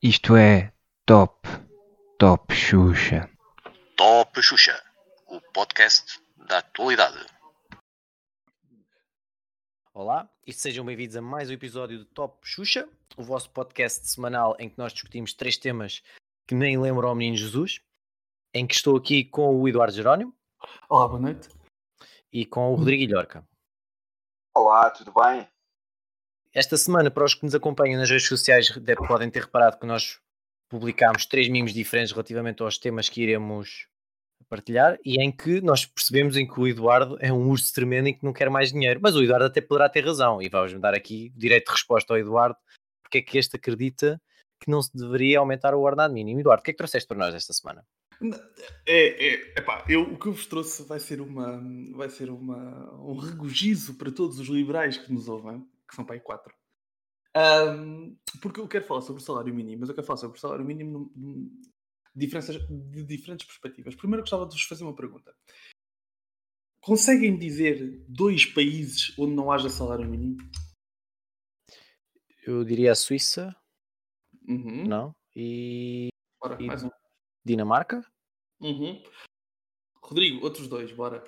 Isto 0.00 0.36
é 0.36 0.72
Top, 1.04 1.48
Top 2.16 2.54
Xuxa. 2.54 3.28
Top 3.96 4.40
Xuxa, 4.40 4.80
o 5.26 5.40
podcast 5.52 6.20
da 6.46 6.58
atualidade. 6.58 7.26
Olá 9.92 10.30
e 10.46 10.52
sejam 10.52 10.84
bem-vindos 10.84 11.16
a 11.16 11.20
mais 11.20 11.50
um 11.50 11.54
episódio 11.54 11.98
do 11.98 12.04
Top 12.04 12.38
Xuxa, 12.46 12.88
o 13.16 13.24
vosso 13.24 13.50
podcast 13.50 14.08
semanal 14.08 14.54
em 14.60 14.70
que 14.70 14.78
nós 14.78 14.92
discutimos 14.92 15.34
três 15.34 15.56
temas 15.56 16.04
que 16.46 16.54
nem 16.54 16.78
lembram 16.78 17.08
ao 17.08 17.16
Menino 17.16 17.36
Jesus, 17.36 17.80
em 18.54 18.64
que 18.64 18.76
estou 18.76 18.96
aqui 18.96 19.24
com 19.24 19.60
o 19.60 19.68
Eduardo 19.68 19.92
Jerónimo 19.92 20.32
Olá, 20.88 21.08
boa 21.08 21.20
noite. 21.20 21.48
e 22.32 22.46
com 22.46 22.72
o 22.72 22.76
Rodrigo 22.76 23.02
Ilhorca. 23.02 23.49
Olá, 24.54 24.90
tudo 24.90 25.12
bem? 25.12 25.46
Esta 26.52 26.76
semana, 26.76 27.08
para 27.10 27.24
os 27.24 27.34
que 27.34 27.44
nos 27.44 27.54
acompanham 27.54 28.00
nas 28.00 28.10
redes 28.10 28.26
sociais, 28.26 28.68
podem 29.06 29.30
ter 29.30 29.44
reparado 29.44 29.78
que 29.78 29.86
nós 29.86 30.20
publicámos 30.68 31.24
três 31.24 31.48
mimos 31.48 31.72
diferentes 31.72 32.12
relativamente 32.12 32.60
aos 32.60 32.76
temas 32.76 33.08
que 33.08 33.22
iremos 33.22 33.86
partilhar 34.48 34.98
e 35.04 35.22
em 35.22 35.30
que 35.30 35.60
nós 35.60 35.86
percebemos 35.86 36.36
em 36.36 36.46
que 36.46 36.58
o 36.58 36.66
Eduardo 36.66 37.16
é 37.20 37.32
um 37.32 37.48
urso 37.48 37.72
tremendo 37.72 38.08
e 38.08 38.14
que 38.14 38.24
não 38.24 38.32
quer 38.32 38.50
mais 38.50 38.72
dinheiro. 38.72 38.98
Mas 39.00 39.14
o 39.14 39.22
Eduardo 39.22 39.46
até 39.46 39.60
poderá 39.60 39.88
ter 39.88 40.04
razão 40.04 40.42
e 40.42 40.48
vamos 40.48 40.72
dar 40.80 40.94
aqui 40.94 41.32
direito 41.36 41.66
de 41.66 41.72
resposta 41.72 42.12
ao 42.12 42.18
Eduardo 42.18 42.56
porque 43.04 43.18
é 43.18 43.22
que 43.22 43.38
este 43.38 43.56
acredita 43.56 44.20
que 44.60 44.68
não 44.68 44.82
se 44.82 44.90
deveria 44.92 45.38
aumentar 45.38 45.74
o 45.74 45.80
ordenado 45.80 46.12
mínimo. 46.12 46.40
Eduardo, 46.40 46.60
o 46.60 46.64
que 46.64 46.72
é 46.72 46.74
que 46.74 46.78
trouxeste 46.78 47.06
para 47.06 47.18
nós 47.18 47.34
esta 47.34 47.52
semana? 47.52 47.86
É, 48.86 49.26
é, 49.28 49.58
epá, 49.58 49.84
eu, 49.88 50.02
o 50.02 50.18
que 50.18 50.26
eu 50.26 50.32
vos 50.32 50.46
trouxe 50.46 50.82
vai 50.84 51.00
ser, 51.00 51.20
uma, 51.20 51.62
vai 51.96 52.08
ser 52.10 52.28
uma, 52.30 52.92
um 53.02 53.16
regozijo 53.16 53.94
para 53.94 54.12
todos 54.12 54.38
os 54.38 54.48
liberais 54.48 54.98
que 54.98 55.12
nos 55.12 55.28
ouvem, 55.28 55.66
que 55.88 55.94
são 55.94 56.04
para 56.04 56.16
aí 56.16 56.20
quatro. 56.20 56.54
Ahm, 57.34 58.16
porque 58.42 58.60
eu 58.60 58.68
quero 58.68 58.84
falar 58.84 59.00
sobre 59.02 59.22
o 59.22 59.24
salário 59.24 59.54
mínimo, 59.54 59.80
mas 59.80 59.88
eu 59.88 59.94
quero 59.94 60.06
falar 60.06 60.18
sobre 60.18 60.36
o 60.36 60.40
salário 60.40 60.64
mínimo 60.64 61.12
diferenças, 62.14 62.56
de 62.68 63.04
diferentes 63.04 63.46
perspectivas. 63.46 63.94
Primeiro, 63.94 64.20
eu 64.20 64.24
gostava 64.24 64.44
de 64.46 64.52
vos 64.54 64.64
fazer 64.64 64.84
uma 64.84 64.94
pergunta. 64.94 65.34
Conseguem 66.82 67.38
dizer 67.38 68.04
dois 68.08 68.44
países 68.44 69.14
onde 69.18 69.34
não 69.34 69.50
haja 69.52 69.68
salário 69.70 70.08
mínimo? 70.08 70.36
Eu 72.42 72.64
diria 72.64 72.92
a 72.92 72.94
Suíça, 72.94 73.54
Uhum. 74.48 74.86
não? 74.88 75.14
E 75.36 76.08
Bora, 76.42 76.60
e- 76.60 76.66
mais 76.66 76.82
um. 76.82 76.90
Dinamarca? 77.44 78.04
Uhum. 78.60 79.02
Rodrigo, 80.02 80.44
outros 80.44 80.68
dois, 80.68 80.92
bora. 80.92 81.22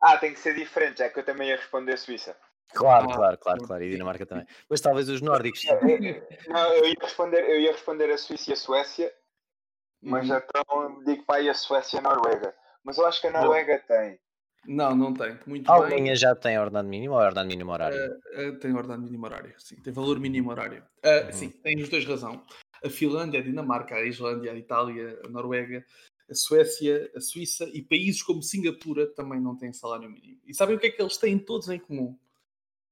Ah, 0.00 0.18
tem 0.18 0.32
que 0.32 0.40
ser 0.40 0.54
diferente, 0.54 1.02
é 1.02 1.08
que 1.08 1.20
eu 1.20 1.24
também 1.24 1.48
ia 1.48 1.56
responder 1.56 1.96
Suíça. 1.96 2.36
Claro, 2.74 3.10
Ah, 3.10 3.14
claro, 3.14 3.38
claro, 3.38 3.60
claro. 3.62 3.84
E 3.84 3.90
Dinamarca 3.90 4.24
também. 4.26 4.46
Mas 4.68 4.80
talvez 4.80 5.08
os 5.08 5.20
nórdicos. 5.20 5.62
Não, 6.48 6.72
eu 6.74 6.86
ia 6.86 6.96
responder, 7.00 7.44
eu 7.48 7.60
ia 7.60 7.72
responder 7.72 8.10
a 8.10 8.18
Suíça 8.18 8.50
e 8.50 8.52
a 8.54 8.56
Suécia, 8.56 9.12
mas 10.00 10.28
Uhum. 10.28 10.36
então 10.38 11.04
digo 11.04 11.24
para 11.24 11.36
aí 11.40 11.48
a 11.48 11.54
Suécia 11.54 11.96
e 11.96 11.98
a 11.98 12.02
Noruega. 12.02 12.54
Mas 12.82 12.98
eu 12.98 13.06
acho 13.06 13.20
que 13.20 13.26
a 13.28 13.30
Noruega 13.30 13.78
tem. 13.86 14.18
Não, 14.64 14.96
não 14.96 15.12
tem. 15.12 15.38
Muito 15.46 15.70
A 15.70 15.74
bem. 15.80 15.82
Alemanha 15.84 16.16
já 16.16 16.34
tem 16.34 16.58
ordenado 16.58 16.88
mínimo 16.88 17.14
ou 17.14 17.20
é 17.20 17.26
ordenado 17.26 17.48
mínimo 17.48 17.72
horário? 17.72 17.98
Uh, 18.34 18.58
tem 18.58 18.72
ordenado 18.74 19.02
mínimo 19.02 19.26
horário, 19.26 19.54
sim, 19.58 19.76
tem 19.82 19.92
valor 19.92 20.18
mínimo 20.18 20.50
horário. 20.50 20.82
Uh, 21.04 21.26
Uhum. 21.26 21.32
Sim, 21.32 21.50
tem 21.50 21.80
os 21.80 21.88
dois 21.88 22.04
razão. 22.06 22.44
A 22.84 22.90
Finlândia, 22.90 23.40
a 23.40 23.42
Dinamarca, 23.42 23.94
a 23.94 24.04
Islândia, 24.06 24.52
a 24.52 24.56
Itália, 24.56 25.20
a 25.24 25.28
Noruega, 25.28 25.84
a 26.30 26.34
Suécia, 26.34 27.10
a 27.14 27.20
Suíça 27.20 27.68
e 27.72 27.82
países 27.82 28.22
como 28.22 28.42
Singapura 28.42 29.06
também 29.06 29.40
não 29.40 29.56
têm 29.56 29.72
salário 29.72 30.10
mínimo. 30.10 30.40
E 30.46 30.54
sabem 30.54 30.76
o 30.76 30.78
que 30.80 30.86
é 30.86 30.90
que 30.90 31.00
eles 31.02 31.16
têm 31.16 31.38
todos 31.38 31.68
em 31.68 31.78
comum? 31.78 32.16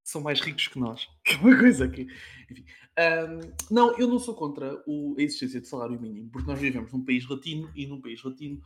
São 0.05 0.21
mais 0.21 0.41
ricos 0.41 0.69
que 0.69 0.79
nós. 0.79 1.09
Que 1.25 1.35
é 1.35 1.39
uma 1.39 1.59
coisa 1.59 1.89
que. 1.89 2.07
Enfim. 2.51 2.65
Um, 2.99 3.75
não, 3.75 3.99
eu 3.99 4.07
não 4.09 4.19
sou 4.19 4.35
contra 4.35 4.83
o- 4.87 5.15
a 5.19 5.23
existência 5.23 5.61
de 5.61 5.69
salário 5.69 6.01
mínimo, 6.01 6.29
porque 6.31 6.51
nós 6.51 6.59
vivemos 6.59 6.93
num 6.93 7.05
país 7.05 7.27
latino 7.29 7.71
e 7.75 7.87
num 7.87 8.01
país 8.01 8.23
latino 8.23 8.61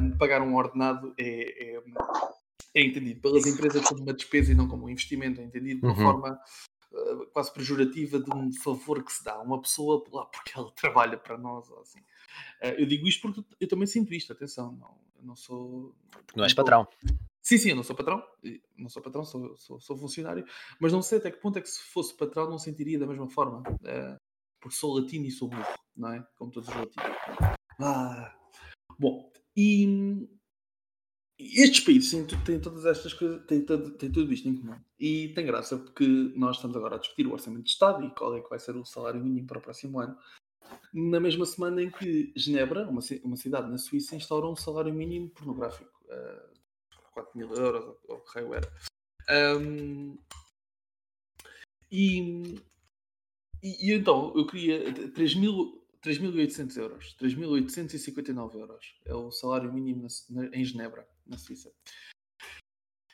um, 0.00 0.16
pagar 0.16 0.40
um 0.42 0.54
ordenado 0.54 1.12
é, 1.18 1.74
é, 1.76 1.82
é 2.74 2.82
entendido 2.82 3.20
pelas 3.20 3.46
empresas 3.46 3.84
como 3.86 4.02
uma 4.02 4.12
despesa 4.14 4.52
e 4.52 4.54
não 4.54 4.68
como 4.68 4.86
um 4.86 4.88
investimento, 4.88 5.40
é 5.40 5.44
entendido 5.44 5.80
de 5.80 5.86
uma 5.86 5.92
Uhum. 5.94 6.02
forma 6.02 6.40
quase 7.32 7.52
pejorativa 7.52 8.18
de 8.18 8.30
um 8.34 8.52
favor 8.52 9.02
que 9.02 9.12
se 9.12 9.24
dá 9.24 9.34
a 9.34 9.42
uma 9.42 9.60
pessoa 9.60 10.04
lá 10.12 10.26
porque 10.26 10.52
ela 10.56 10.70
trabalha 10.76 11.16
para 11.16 11.38
nós. 11.38 11.70
Assim. 11.72 12.00
Uh, 12.62 12.78
eu 12.78 12.86
digo 12.86 13.06
isto 13.06 13.22
porque 13.22 13.44
eu 13.60 13.68
também 13.68 13.86
sinto 13.86 14.12
isto, 14.14 14.32
atenção, 14.32 14.72
não, 14.72 14.98
eu 15.16 15.24
não 15.24 15.36
sou. 15.36 15.94
não 16.34 16.44
és 16.44 16.54
patrão. 16.54 16.86
Sim, 17.40 17.56
sim, 17.56 17.70
eu 17.70 17.76
não 17.76 17.82
sou 17.82 17.96
patrão, 17.96 18.22
não 18.76 18.90
sou 18.90 19.02
patrão, 19.02 19.24
sou, 19.24 19.56
sou, 19.56 19.80
sou 19.80 19.96
funcionário, 19.96 20.44
mas 20.78 20.92
não 20.92 21.00
sei 21.00 21.16
até 21.16 21.30
que 21.30 21.40
ponto 21.40 21.58
é 21.58 21.62
que 21.62 21.68
se 21.70 21.80
fosse 21.80 22.14
patrão 22.14 22.50
não 22.50 22.58
sentiria 22.58 22.98
da 22.98 23.06
mesma 23.06 23.26
forma, 23.26 23.62
eh, 23.84 24.16
porque 24.60 24.76
sou 24.76 24.98
latino 24.98 25.24
e 25.24 25.30
sou 25.30 25.48
burro, 25.48 25.64
não 25.96 26.12
é? 26.12 26.26
Como 26.36 26.50
todos 26.50 26.68
os 26.68 26.74
latinos. 26.74 27.16
Ah, 27.80 28.36
bom, 28.98 29.32
e 29.56 30.28
estes 31.56 31.80
países 31.80 32.10
têm, 32.44 32.60
todas 32.60 32.84
estas 32.84 33.12
coisas, 33.14 33.44
têm 33.46 33.64
tudo 33.64 34.32
isto 34.32 34.48
em 34.48 34.56
comum. 34.56 34.76
E 34.98 35.28
tem 35.34 35.46
graça 35.46 35.76
porque 35.78 36.04
nós 36.36 36.56
estamos 36.56 36.76
agora 36.76 36.96
a 36.96 36.98
discutir 36.98 37.26
o 37.26 37.32
orçamento 37.32 37.64
de 37.64 37.70
Estado 37.70 38.04
e 38.04 38.10
qual 38.10 38.34
é 38.36 38.40
que 38.40 38.50
vai 38.50 38.58
ser 38.58 38.76
o 38.76 38.84
salário 38.84 39.22
mínimo 39.22 39.46
para 39.46 39.58
o 39.58 39.62
próximo 39.62 40.00
ano. 40.00 40.16
Na 40.92 41.20
mesma 41.20 41.46
semana 41.46 41.82
em 41.82 41.90
que 41.90 42.32
Genebra, 42.36 42.88
uma, 42.88 43.00
uma 43.22 43.36
cidade 43.36 43.70
na 43.70 43.78
Suíça, 43.78 44.16
instaurou 44.16 44.52
um 44.52 44.56
salário 44.56 44.92
mínimo 44.92 45.30
pornográfico. 45.30 45.90
eh, 46.08 46.46
4 47.12 47.36
mil 47.36 47.52
euros, 47.54 47.96
ou 48.08 48.20
que 48.20 48.34
raio 48.38 48.54
era. 48.54 48.72
Ahm, 49.28 50.16
e, 51.90 52.54
e, 53.62 53.90
e 53.90 53.92
então, 53.92 54.32
eu 54.36 54.46
queria 54.46 54.92
3.000 55.12 55.78
3.800 56.02 56.76
euros. 56.76 57.16
3.859 57.20 58.54
euros. 58.58 58.94
É 59.04 59.14
o 59.14 59.30
salário 59.32 59.72
mínimo 59.72 60.02
na- 60.30 60.42
na- 60.42 60.56
em 60.56 60.64
Genebra, 60.64 61.08
na 61.28 61.38
Suíça. 61.38 61.72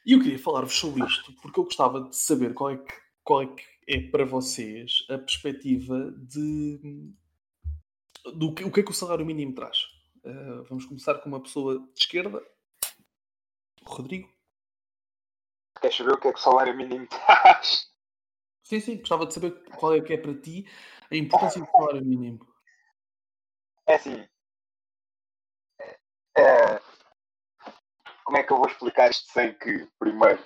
E 0.07 0.13
eu 0.13 0.23
queria 0.23 0.39
falar-vos 0.39 0.75
sobre 0.75 1.05
isto, 1.05 1.33
porque 1.41 1.59
eu 1.59 1.65
gostava 1.65 2.03
de 2.03 2.17
saber 2.17 2.53
qual 2.53 2.71
é 2.71 2.77
que, 2.77 2.95
qual 3.23 3.43
é, 3.43 3.47
que 3.47 3.65
é 3.89 4.01
para 4.11 4.25
vocês 4.25 5.05
a 5.09 5.19
perspectiva 5.19 6.13
de 6.13 7.13
do 8.37 8.55
que, 8.55 8.65
o 8.65 8.73
que 8.73 8.81
é 8.81 8.83
que 8.83 8.91
o 8.91 8.95
salário 8.95 9.25
mínimo 9.25 9.55
traz. 9.55 9.87
Ah, 10.25 10.63
vamos 10.69 10.87
começar 10.87 11.19
com 11.19 11.29
uma 11.29 11.43
pessoa 11.43 11.79
de 11.79 12.01
esquerda. 12.01 12.43
Rodrigo. 13.83 14.33
Queres 15.81 15.97
saber 15.97 16.13
o 16.13 16.21
que 16.21 16.29
é 16.29 16.33
que 16.33 16.39
o 16.39 16.43
salário 16.43 16.77
mínimo 16.77 17.07
traz? 17.27 17.93
Sim, 18.63 18.81
sim, 18.81 18.99
gostava 18.99 19.27
de 19.27 19.35
saber 19.35 19.63
qual 19.77 19.95
é 19.95 20.01
que 20.01 20.15
é 20.15 20.17
para 20.17 20.35
ti 20.41 20.67
a 21.11 21.17
importância 21.17 21.61
do 21.61 21.71
salário 21.71 22.05
mínimo. 22.05 22.47
É 23.87 23.95
assim. 23.97 24.27
é- 25.79 26.01
é, 26.37 26.81
como 28.25 28.39
é 28.39 28.43
que 28.43 28.53
eu 28.53 28.57
vou 28.57 28.67
explicar 28.69 29.11
isto 29.11 29.31
sem 29.33 29.57
que, 29.59 29.87
primeiro, 29.99 30.43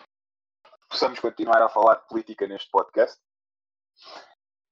possamos 0.91 1.19
continuar 1.21 1.63
a 1.63 1.69
falar 1.69 1.97
de 1.97 2.07
política 2.09 2.47
neste 2.47 2.71
podcast? 2.71 3.19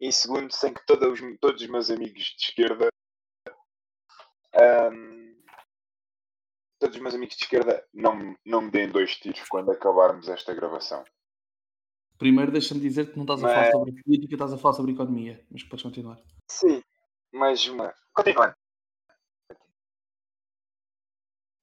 E 0.01 0.13
segundo, 0.13 0.53
sem 0.53 0.75
que 0.75 0.85
todos, 0.87 1.21
os- 1.21 1.39
todos 1.41 1.63
os 1.63 1.69
meus 1.69 1.91
amigos 1.91 2.23
de 2.23 2.45
esquerda. 2.45 2.89
ahm, 4.59 5.35
todos 6.79 6.97
os 6.97 7.03
meus 7.03 7.15
amigos 7.15 7.37
de 7.37 7.45
esquerda 7.45 7.87
não, 7.93 8.15
me- 8.17 8.37
não 8.45 8.61
me 8.63 8.71
deem 8.71 8.89
dois 8.91 9.17
tiros 9.17 9.47
quando 9.49 9.71
acabarmos 9.71 10.29
esta 10.29 10.55
gravação. 10.55 11.05
Primeiro, 12.19 12.51
deixa-me 12.51 12.81
dizer 12.81 13.11
que 13.11 13.17
não 13.19 13.25
estás 13.25 13.45
a 13.45 13.49
falar 13.49 13.61
Mas- 13.63 13.73
sobre 13.73 14.03
política, 14.03 14.35
estás 14.35 14.53
a 14.53 14.59
falar 14.59 14.75
sobre 14.75 14.93
economia. 14.93 15.47
Mas 15.51 15.63
podes 15.65 15.83
continuar. 15.83 16.19
Sim, 16.51 16.83
mas 17.33 17.67
uma. 17.67 17.95
Continuando. 18.15 18.55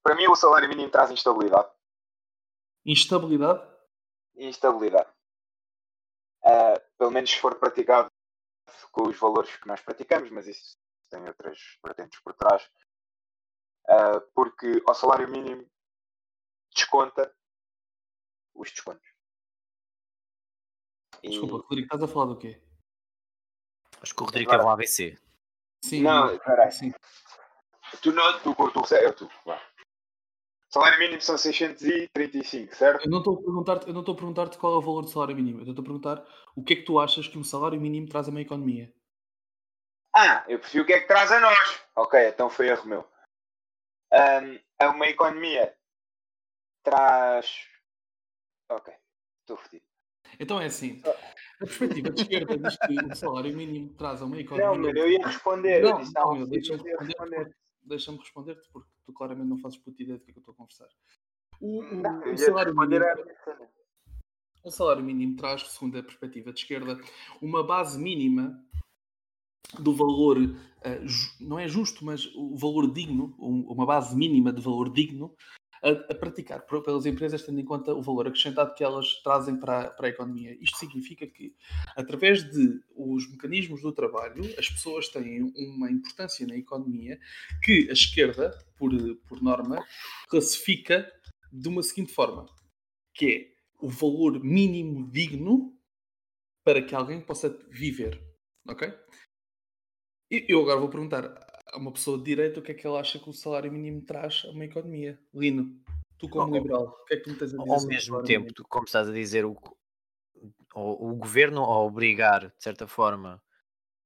Para 0.03 0.15
mim, 0.15 0.27
o 0.27 0.35
salário 0.35 0.67
mínimo 0.67 0.91
traz 0.91 1.09
instabilidade. 1.11 1.69
Instabilidade? 2.85 3.71
instabilidade. 4.35 5.09
Ah, 6.43 6.81
pelo 6.97 7.11
menos 7.11 7.29
se 7.29 7.39
for 7.39 7.55
praticado 7.55 8.11
com 8.91 9.07
os 9.07 9.17
valores 9.17 9.55
que 9.55 9.67
nós 9.67 9.79
praticamos, 9.79 10.29
mas 10.31 10.47
isso 10.47 10.75
tem 11.09 11.25
outras 11.27 11.57
vertentes 11.83 12.19
por 12.19 12.33
trás. 12.33 12.69
Ah, 13.87 14.19
porque 14.33 14.81
ao 14.85 14.95
salário 14.95 15.29
mínimo 15.29 15.69
desconta 16.75 17.33
os 18.53 18.71
descontos. 18.71 19.07
E- 21.21 21.29
Desculpa, 21.29 21.57
Rodrigo, 21.57 21.85
estás 21.85 22.03
a 22.03 22.07
falar 22.07 22.25
do 22.25 22.37
quê? 22.37 22.61
Acho 24.01 24.13
que 24.13 24.21
o 24.23 24.25
Rodrigo 24.25 24.49
teve 24.51 24.63
um 24.63 24.69
AVC. 24.69 25.17
Sim, 25.85 26.01
Não, 26.01 26.37
peraí. 26.39 26.71
sim. 26.71 26.91
Tu 28.01 28.11
não, 28.11 28.39
tu, 28.41 28.55
tu, 28.55 28.71
tu, 28.71 28.95
eu, 28.95 29.13
tu, 29.15 29.29
vá. 29.45 29.61
Salário 30.73 30.97
mínimo 30.97 31.21
são 31.21 31.37
635, 31.37 32.75
certo? 32.75 33.05
Eu 33.05 33.11
não 33.11 33.19
estou 33.19 33.35
a 33.35 33.41
perguntar-te, 33.43 33.87
eu 33.87 33.93
não 33.93 33.99
estou 33.99 34.15
a 34.15 34.17
perguntar-te 34.17 34.57
qual 34.57 34.73
é 34.73 34.77
o 34.77 34.81
valor 34.81 35.03
do 35.03 35.07
salário 35.07 35.35
mínimo. 35.35 35.59
Eu 35.59 35.69
estou 35.69 35.83
a 35.83 35.85
perguntar 35.85 36.25
o 36.55 36.63
que 36.63 36.73
é 36.73 36.75
que 36.77 36.81
tu 36.81 36.99
achas 36.99 37.27
que 37.27 37.37
um 37.37 37.43
salário 37.43 37.79
mínimo 37.79 38.09
traz 38.09 38.27
a 38.27 38.31
uma 38.31 38.41
economia. 38.41 38.91
Ah, 40.15 40.43
eu 40.47 40.57
prefiro 40.57 40.83
o 40.83 40.87
que 40.87 40.93
é 40.93 41.01
que 41.01 41.07
traz 41.07 41.31
a 41.31 41.39
nós. 41.39 41.85
Ok, 41.95 42.27
então 42.27 42.49
foi 42.49 42.69
erro 42.69 42.87
meu. 42.87 43.07
A 44.79 44.89
uma 44.89 45.05
economia 45.05 45.75
traz. 46.81 47.67
Ok. 48.67 48.91
Estou 49.41 49.57
fodido. 49.57 49.85
Então 50.39 50.59
é 50.59 50.65
assim. 50.65 51.03
A 51.05 51.65
perspectiva 51.65 52.09
de 52.09 52.21
esquerda 52.23 52.57
diz 52.57 52.77
que 52.77 53.11
o 53.11 53.15
salário 53.15 53.55
mínimo 53.55 53.93
traz 53.93 54.23
a 54.23 54.25
uma 54.25 54.39
economia. 54.39 54.71
Não, 54.71 54.75
mano, 54.75 54.97
eu 54.97 55.07
ia 55.07 55.23
responder. 55.23 55.83
Não, 55.83 55.89
eu 55.91 55.97
disse, 55.99 56.13
não, 56.15 56.23
não, 56.23 56.35
eu 56.35 56.47
ia 56.47 56.59
responder. 56.59 56.97
responder. 56.97 57.55
Deixa-me 57.85 58.17
responder-te, 58.17 58.67
porque 58.71 58.89
tu 59.05 59.13
claramente 59.13 59.47
não 59.49 59.57
fazes 59.57 59.77
puta 59.77 60.01
ideia 60.01 60.17
do 60.17 60.23
que 60.23 60.31
é 60.31 60.33
que 60.33 60.39
eu 60.39 60.41
estou 60.41 60.53
a 60.53 60.57
conversar. 60.57 60.87
O, 61.59 61.79
o- 61.81 61.95
Não, 62.01 62.33
o 62.33 62.37
salário 62.37 62.75
mínimo, 62.75 63.05
o 64.63 64.71
salário 64.71 65.03
mínimo 65.03 65.35
traz, 65.35 65.61
segundo 65.69 65.97
a 65.97 66.03
perspectiva 66.03 66.53
de 66.53 66.59
esquerda, 66.59 66.99
uma 67.41 67.63
base 67.65 67.99
mínima 68.01 68.63
do 69.79 69.93
valor, 69.93 70.37
ju- 71.03 71.31
não 71.41 71.59
é 71.59 71.67
justo, 71.67 72.05
mas 72.05 72.25
o 72.35 72.55
valor 72.55 72.91
digno, 72.91 73.35
um- 73.39 73.71
uma 73.71 73.85
base 73.85 74.15
mínima 74.15 74.53
de 74.53 74.61
valor 74.61 74.91
digno 74.91 75.35
a, 75.83 75.89
a 76.11 76.15
praticar 76.15 76.65
pelas 76.65 77.05
empresas, 77.05 77.43
tendo 77.43 77.59
em 77.59 77.65
conta 77.65 77.93
o 77.93 78.01
valor 78.01 78.27
acrescentado 78.27 78.73
que 78.73 78.83
elas 78.83 79.21
trazem 79.21 79.57
para, 79.57 79.89
para 79.89 80.07
a 80.07 80.09
economia. 80.09 80.57
Isto 80.61 80.77
significa 80.77 81.27
que, 81.27 81.53
através 81.95 82.49
de 82.49 82.81
os 82.95 83.29
mecanismos 83.29 83.81
do 83.81 83.91
trabalho, 83.91 84.43
as 84.57 84.69
pessoas 84.69 85.09
têm 85.09 85.51
uma 85.55 85.91
importância 85.91 86.47
na 86.47 86.55
economia 86.55 87.19
que 87.61 87.89
a 87.89 87.93
esquerda, 87.93 88.57
por, 88.77 88.91
por 89.27 89.41
norma, 89.41 89.85
classifica 90.29 91.11
de 91.51 91.67
uma 91.67 91.83
seguinte 91.83 92.13
forma, 92.13 92.45
que 93.13 93.25
é 93.27 93.53
o 93.85 93.89
valor 93.89 94.41
mínimo 94.41 95.11
digno 95.11 95.77
para 96.63 96.81
que 96.81 96.95
alguém 96.95 97.19
possa 97.19 97.49
viver. 97.69 98.19
Ok? 98.67 98.91
Eu 100.31 100.61
agora 100.61 100.79
vou 100.79 100.89
perguntar 100.89 101.52
uma 101.75 101.91
pessoa 101.91 102.17
de 102.17 102.23
direito 102.23 102.59
o 102.59 102.63
que 102.63 102.71
é 102.71 102.75
que 102.75 102.85
ela 102.85 102.99
acha 102.99 103.19
que 103.19 103.29
o 103.29 103.33
salário 103.33 103.71
mínimo 103.71 104.01
traz 104.01 104.43
a 104.45 104.51
uma 104.51 104.65
economia. 104.65 105.19
Lino, 105.33 105.75
tu 106.17 106.29
como 106.29 106.51
Oh, 106.51 106.55
liberal, 106.55 106.87
o 106.87 107.05
que 107.05 107.13
é 107.15 107.17
que 107.17 107.23
tu 107.23 107.29
me 107.31 107.37
tens 107.37 107.53
a 107.53 107.57
dizer 107.57 107.69
Ao 107.71 107.85
mesmo 107.85 108.23
tempo, 108.23 108.39
mínimo? 108.41 108.53
tu, 108.53 108.63
como 108.67 108.85
estás 108.85 109.07
a 109.09 109.11
dizer, 109.11 109.45
o, 109.45 109.57
o, 110.75 111.11
o 111.11 111.15
governo 111.15 111.63
a 111.63 111.79
obrigar, 111.83 112.47
de 112.47 112.63
certa 112.63 112.87
forma, 112.87 113.41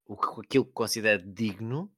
o, 0.06 0.14
aquilo 0.42 0.66
que 0.66 0.72
considera 0.74 1.22
digno, 1.22 1.92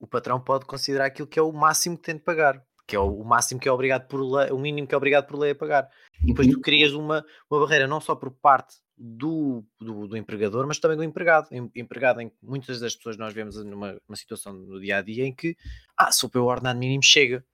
o 0.00 0.06
patrão 0.06 0.40
pode 0.40 0.66
considerar 0.66 1.06
aquilo 1.06 1.28
que 1.28 1.38
é 1.38 1.42
o 1.42 1.52
máximo 1.52 1.96
que 1.96 2.04
tem 2.04 2.16
de 2.16 2.22
pagar, 2.22 2.64
que 2.86 2.96
é 2.96 2.98
o, 2.98 3.20
o 3.20 3.24
máximo 3.24 3.60
que 3.60 3.68
é 3.68 3.72
obrigado 3.72 4.08
por 4.08 4.20
lei, 4.20 4.50
o 4.50 4.58
mínimo 4.58 4.86
que 4.86 4.94
é 4.94 4.98
obrigado 4.98 5.26
por 5.26 5.38
lei 5.38 5.52
a 5.52 5.54
pagar. 5.54 5.88
E 6.22 6.26
depois 6.26 6.48
tu 6.48 6.60
crias 6.60 6.92
uma, 6.92 7.24
uma 7.50 7.60
barreira 7.60 7.86
não 7.86 8.00
só 8.00 8.14
por 8.16 8.30
parte 8.30 8.81
do, 8.96 9.64
do, 9.80 10.06
do 10.06 10.16
empregador, 10.16 10.66
mas 10.66 10.78
também 10.78 10.96
do 10.96 11.04
empregado. 11.04 11.48
Em- 11.50 11.70
Empregado 11.74 12.20
em 12.20 12.28
que 12.28 12.36
muitas 12.42 12.80
das 12.80 12.94
pessoas 12.94 13.16
nós 13.16 13.32
vemos 13.32 13.56
numa, 13.64 13.92
numa 14.06 14.16
situação 14.16 14.52
no 14.52 14.80
dia 14.80 14.98
a 14.98 15.02
dia 15.02 15.24
em 15.24 15.34
que, 15.34 15.56
ah, 15.96 16.12
se 16.12 16.24
o 16.26 16.30
meu 16.32 16.44
ordenado 16.44 16.78
mínimo 16.78 17.02
chega 17.02 17.44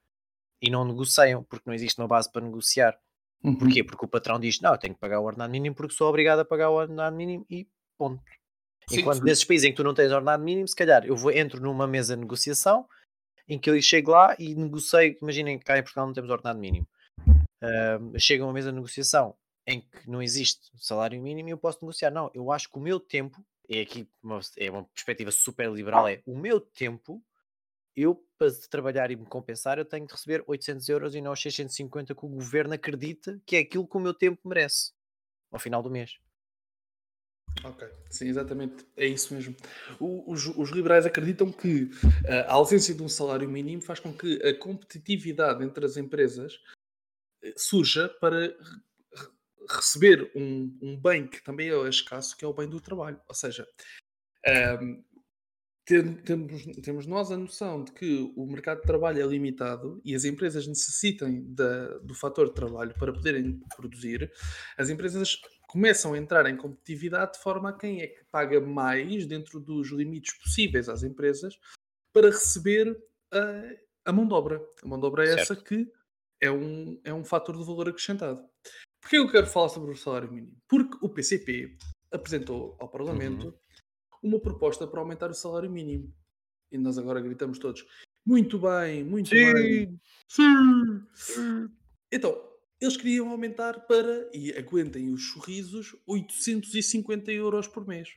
e 0.61 0.71
não 0.71 0.85
negociam, 0.85 1.45
porque 1.45 1.65
não 1.67 1.75
existe 1.75 2.01
uma 2.01 2.09
base 2.09 2.31
para 2.31 2.45
negociar. 2.45 2.99
Uhum. 3.43 3.55
Porquê? 3.57 3.85
Porque 3.85 4.05
o 4.05 4.09
patrão 4.09 4.41
diz, 4.41 4.61
não, 4.61 4.73
eu 4.73 4.79
tenho 4.79 4.95
que 4.95 5.01
pagar 5.01 5.21
o 5.21 5.25
ordenado 5.25 5.53
mínimo 5.53 5.75
porque 5.77 5.95
sou 5.95 6.09
obrigado 6.09 6.41
a 6.41 6.45
pagar 6.45 6.71
o 6.71 6.75
ordenado 6.75 7.15
mínimo 7.15 7.47
e 7.49 7.69
ponto. 7.97 8.21
Sim, 8.89 9.01
Enquanto 9.01 9.19
sim. 9.19 9.25
nesses 9.25 9.45
países 9.45 9.67
em 9.67 9.71
que 9.71 9.77
tu 9.77 9.85
não 9.85 9.95
tens 9.95 10.11
ordenado 10.11 10.43
mínimo, 10.43 10.67
se 10.67 10.75
calhar 10.75 11.05
eu 11.07 11.15
vou, 11.15 11.31
entro 11.31 11.61
numa 11.61 11.87
mesa 11.87 12.17
de 12.17 12.23
negociação 12.23 12.89
em 13.47 13.59
que 13.59 13.71
eu 13.71 13.81
chego 13.81 14.11
lá 14.11 14.35
e 14.39 14.55
negocio, 14.55 15.17
imaginem 15.23 15.59
que 15.59 15.65
cá 15.65 15.79
em 15.79 15.83
Portugal 15.83 16.07
não 16.07 16.13
temos 16.13 16.31
ordenado 16.31 16.59
mínimo. 16.59 16.87
Ahm, 17.63 18.19
chego 18.19 18.45
a 18.45 18.47
uma 18.47 18.53
mesa 18.53 18.71
de 18.71 18.77
negociação 18.77 19.35
em 19.69 19.83
que 19.83 20.09
não 20.09 20.23
existe 20.23 20.71
salário 20.77 21.21
mínimo 21.21 21.51
e 21.51 21.53
eu 21.53 21.59
posso 21.59 21.79
negociar. 21.83 22.11
Não, 22.11 22.31
eu 22.33 22.51
acho 22.51 22.71
que 22.71 22.79
o 22.79 22.81
meu 22.81 22.99
tempo, 22.99 23.45
é 23.69 23.83
aqui 23.83 24.09
uma, 24.23 24.41
é 24.57 24.71
uma 24.71 24.85
perspectiva 24.85 25.31
super 25.31 25.71
liberal, 25.71 26.09
é 26.09 26.23
o 26.25 26.37
meu 26.37 26.59
tempo, 26.59 27.23
eu 27.95 28.25
para 28.39 28.51
trabalhar 28.71 29.11
e 29.11 29.17
me 29.17 29.27
compensar, 29.27 29.79
eu 29.79 29.85
tenho 29.85 30.07
de 30.07 30.13
receber 30.13 30.43
800 30.47 30.89
euros 30.89 31.15
e 31.15 31.21
não 31.21 31.33
os 31.33 31.43
650 31.43 32.15
que 32.15 32.25
o 32.25 32.29
governo 32.29 32.73
acredita 32.73 33.39
que 33.45 33.57
é 33.57 33.59
aquilo 33.59 33.87
que 33.87 33.97
o 33.97 34.01
meu 34.01 34.15
tempo 34.15 34.41
merece 34.49 34.93
ao 35.51 35.59
final 35.59 35.83
do 35.83 35.91
mês. 35.91 36.19
Ok, 37.65 37.87
sim, 38.09 38.29
exatamente, 38.29 38.87
é 38.97 39.05
isso 39.07 39.35
mesmo. 39.35 39.55
O- 39.99 40.33
os, 40.33 40.47
os 40.47 40.71
liberais 40.71 41.05
acreditam 41.05 41.51
que 41.51 41.91
eh, 42.25 42.47
a 42.49 42.53
ausência 42.55 42.95
de 42.95 43.03
um 43.03 43.09
salário 43.09 43.49
mínimo 43.49 43.83
faz 43.83 43.99
com 43.99 44.13
que 44.17 44.41
a 44.47 44.57
competitividade 44.57 45.65
entre 45.65 45.85
as 45.85 45.97
empresas 45.97 46.61
eh, 47.43 47.53
surja 47.57 48.09
para 48.21 48.57
receber 49.69 50.31
um, 50.35 50.77
um 50.83 50.97
bem 51.01 51.27
que 51.27 51.43
também 51.43 51.71
é 51.71 51.89
escasso, 51.89 52.37
que 52.37 52.45
é 52.45 52.49
o 52.49 52.55
bem 52.55 52.69
do 52.69 52.81
trabalho. 52.81 53.21
Ou 53.29 53.35
seja, 53.35 53.67
tem- 55.85 56.15
temos, 56.17 56.67
temos 56.83 57.07
nós 57.07 57.31
a 57.31 57.37
noção 57.37 57.83
de 57.83 57.93
que 57.93 58.33
o 58.37 58.47
mercado 58.47 58.81
de 58.81 58.87
trabalho 58.87 59.23
é 59.23 59.27
limitado 59.27 60.01
e 60.05 60.15
as 60.15 60.25
empresas 60.25 60.67
necessitam 60.67 61.43
da- 61.55 61.99
do 61.99 62.15
fator 62.15 62.49
de 62.49 62.55
trabalho 62.55 62.95
para 62.99 63.13
poderem 63.13 63.61
produzir, 63.75 64.31
as 64.77 64.91
empresas 64.91 65.41
começam 65.67 66.13
a 66.15 66.19
entrar 66.19 66.47
em 66.47 66.57
competitividade 66.57 67.35
de 67.35 67.43
forma 67.43 67.71
a 67.71 67.73
quem 67.73 68.03
é 68.03 68.07
que 68.07 68.25
paga 68.31 68.61
mais 68.61 69.27
dentro 69.27 69.61
dos 69.61 69.89
limites 69.91 70.37
possíveis 70.39 70.89
às 70.89 71.03
empresas 71.03 71.59
para 72.13 72.29
receber 72.29 72.97
a, 73.31 74.11
a 74.11 74.13
mão 74.13 74.27
de 74.27 74.35
obra. 74.35 74.63
A 74.83 74.89
mão 74.89 74.99
de 74.99 75.07
obra 75.07 75.27
é 75.27 75.35
essa 75.41 75.55
que 75.57 75.91
é 76.41 76.51
um, 76.51 77.01
é 77.05 77.13
um 77.13 77.25
fator 77.25 77.57
de 77.57 77.65
valor 77.65 77.89
acrescentado. 77.89 78.43
Porquê 79.09 79.17
eu 79.17 79.31
quero 79.31 79.47
falar 79.47 79.71
sobre 79.71 79.91
o 79.91 79.97
salário 79.97 80.31
mínimo? 80.31 80.55
Porque 80.69 80.99
o 81.01 81.09
PCP 81.09 81.79
apresentou 82.13 82.77
ao 82.79 82.91
Parlamento 82.91 83.55
uma 84.23 84.39
proposta 84.39 84.87
para 84.87 85.01
aumentar 85.01 85.31
o 85.31 85.35
salário 85.35 85.71
mínimo. 85.71 86.13
E 86.71 86.77
nós 86.77 86.99
agora 86.99 87.19
gritamos 87.19 87.59
todos: 87.59 87.87
muito 88.27 88.59
bem, 88.59 89.03
muito 89.03 89.31
bem. 89.31 89.99
Sim! 90.29 91.07
Então, 92.13 92.39
eles 92.79 92.99
queriam 92.99 93.31
aumentar 93.31 93.87
para, 93.87 94.29
e 94.31 94.53
aguentem 94.53 95.11
os 95.11 95.33
sorrisos, 95.33 95.97
850 96.07 97.33
euros 97.33 97.67
por 97.67 97.87
mês. 97.87 98.11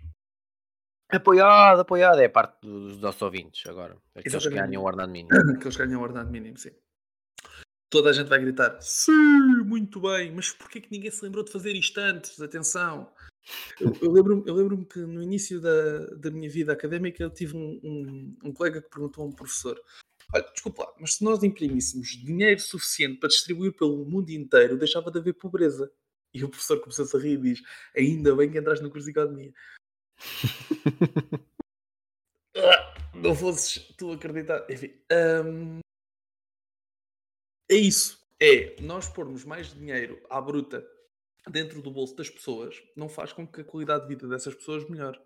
Apoiado, 1.09 1.79
apoiado. 1.79 2.19
É 2.19 2.27
parte 2.27 2.59
dos 2.67 2.99
nossos 2.99 3.21
ouvintes 3.21 3.65
agora. 3.65 3.95
Aqueles 4.13 4.23
que 4.23 4.27
Exatamente. 4.27 4.67
ganham 4.67 4.81
o 4.81 4.85
ordenado 4.85 5.11
mínimo. 5.13 5.29
que 5.57 5.63
eles 5.63 5.77
ganham 5.77 6.01
o 6.01 6.03
ordenado 6.03 6.29
mínimo, 6.29 6.57
sim. 6.57 6.71
Toda 7.91 8.09
a 8.09 8.13
gente 8.13 8.29
vai 8.29 8.39
gritar, 8.39 8.81
sim, 8.81 9.11
muito 9.65 9.99
bem, 9.99 10.31
mas 10.31 10.49
porquê 10.49 10.79
que 10.79 10.91
ninguém 10.91 11.11
se 11.11 11.23
lembrou 11.23 11.43
de 11.43 11.51
fazer 11.51 11.75
isto 11.75 11.99
antes? 11.99 12.39
Atenção. 12.41 13.11
Eu, 13.79 13.93
eu 14.01 14.11
lembro-me 14.11 14.43
eu 14.47 14.55
lembro-me 14.55 14.85
que 14.85 14.99
no 14.99 15.21
início 15.21 15.59
da, 15.59 16.05
da 16.15 16.31
minha 16.31 16.49
vida 16.49 16.71
académica 16.71 17.21
eu 17.21 17.29
tive 17.29 17.57
um, 17.57 17.79
um, 17.83 18.37
um 18.45 18.53
colega 18.53 18.81
que 18.81 18.89
perguntou 18.89 19.25
a 19.25 19.27
um 19.27 19.31
professor 19.31 19.77
olha, 20.33 20.45
desculpa 20.53 20.83
lá, 20.83 20.93
mas 20.99 21.15
se 21.15 21.23
nós 21.23 21.43
imprimíssemos 21.43 22.09
dinheiro 22.09 22.59
suficiente 22.59 23.19
para 23.19 23.29
distribuir 23.29 23.73
pelo 23.73 24.05
mundo 24.05 24.29
inteiro, 24.29 24.77
deixava 24.77 25.11
de 25.11 25.19
haver 25.19 25.33
pobreza. 25.33 25.91
E 26.33 26.43
o 26.43 26.49
professor 26.49 26.79
começou-se 26.79 27.15
a 27.15 27.19
rir 27.19 27.33
e 27.33 27.37
diz, 27.37 27.61
ainda 27.95 28.35
bem 28.35 28.49
que 28.49 28.57
entraste 28.57 28.83
no 28.83 28.89
curso 28.89 29.05
de 29.05 29.11
economia. 29.11 29.53
Ah, 32.53 32.93
não 33.15 33.33
fosses 33.33 33.95
tu 33.97 34.11
acreditar. 34.11 34.69
Enfim, 34.69 34.91
hum, 35.45 35.79
é 37.71 37.75
isso. 37.75 38.19
É 38.39 38.75
nós 38.81 39.07
pormos 39.07 39.45
mais 39.45 39.73
dinheiro 39.73 40.21
à 40.29 40.41
bruta 40.41 40.85
dentro 41.49 41.81
do 41.81 41.91
bolso 41.91 42.15
das 42.15 42.29
pessoas 42.29 42.81
não 42.95 43.07
faz 43.09 43.33
com 43.33 43.47
que 43.47 43.61
a 43.61 43.63
qualidade 43.63 44.03
de 44.03 44.09
vida 44.09 44.27
dessas 44.27 44.53
pessoas 44.53 44.87
melhore. 44.89 45.19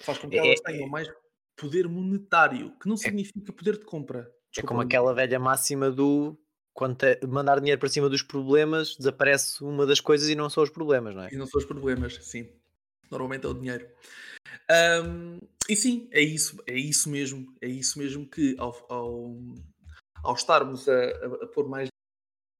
Faz 0.00 0.18
com 0.18 0.28
que 0.28 0.36
É- 0.36 0.46
elas 0.46 0.60
tenham 0.60 0.88
mais 0.88 1.08
poder 1.56 1.88
monetário, 1.88 2.76
que 2.78 2.88
não 2.88 2.96
significa 2.96 3.52
poder 3.52 3.78
de 3.78 3.84
compra. 3.84 4.20
É 4.20 4.22
Desculpa, 4.50 4.68
como 4.68 4.80
Luís. 4.80 4.86
aquela 4.86 5.14
velha 5.14 5.38
máxima 5.38 5.90
do 5.90 6.38
quando 6.72 6.98
mandar 7.28 7.60
dinheiro 7.60 7.78
para 7.78 7.88
cima 7.88 8.08
dos 8.08 8.22
problemas, 8.22 8.96
desaparece 8.96 9.62
uma 9.62 9.86
das 9.86 10.00
coisas 10.00 10.28
e 10.28 10.34
não 10.34 10.50
são 10.50 10.62
os 10.62 10.70
problemas, 10.70 11.14
não 11.14 11.22
é? 11.22 11.32
E 11.32 11.36
não 11.36 11.46
são 11.46 11.60
os 11.60 11.64
problemas, 11.64 12.18
sim. 12.24 12.48
Normalmente 13.10 13.46
é 13.46 13.48
o 13.48 13.54
dinheiro. 13.54 13.88
Ahm, 14.68 15.38
e 15.68 15.76
sim, 15.76 16.08
é 16.10 16.20
isso, 16.20 16.60
é 16.66 16.74
isso 16.76 17.08
mesmo. 17.08 17.54
É 17.60 17.68
isso 17.68 17.98
mesmo 17.98 18.28
que 18.28 18.56
ao, 18.58 18.74
ao, 18.88 19.36
ao 20.24 20.34
estarmos 20.34 20.88
a, 20.88 21.04
a- 21.42 21.46
pôr 21.48 21.68
mais 21.68 21.88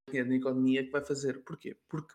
dinheiro 0.09 0.29
na 0.29 0.37
economia 0.37 0.85
que 0.85 0.91
vai 0.91 1.05
fazer. 1.05 1.43
Porquê? 1.45 1.77
Porque 1.89 2.15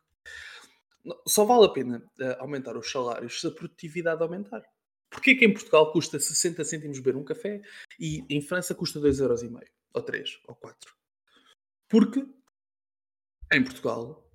só 1.28 1.46
vale 1.46 1.66
a 1.66 1.70
pena 1.70 2.04
eh, 2.20 2.38
aumentar 2.40 2.78
os 2.78 2.92
salários 2.92 3.40
se 3.40 3.48
a 3.48 3.52
produtividade 3.52 4.22
aumentar. 4.22 4.64
Porquê 5.10 5.36
que 5.36 5.46
em 5.46 5.54
Portugal 5.54 5.92
custa 5.92 6.20
60 6.20 6.64
cêntimos 6.64 7.00
beber 7.00 7.18
um 7.18 7.24
café 7.24 7.62
e 8.00 8.24
em 8.30 8.42
França 8.42 8.76
custa 8.76 9.00
2,5€? 9.00 9.68
Ou 9.94 10.04
3, 10.04 10.40
ou 10.48 10.56
4? 10.56 10.94
Porque 11.90 12.26
em 13.52 13.64
Portugal 13.64 14.30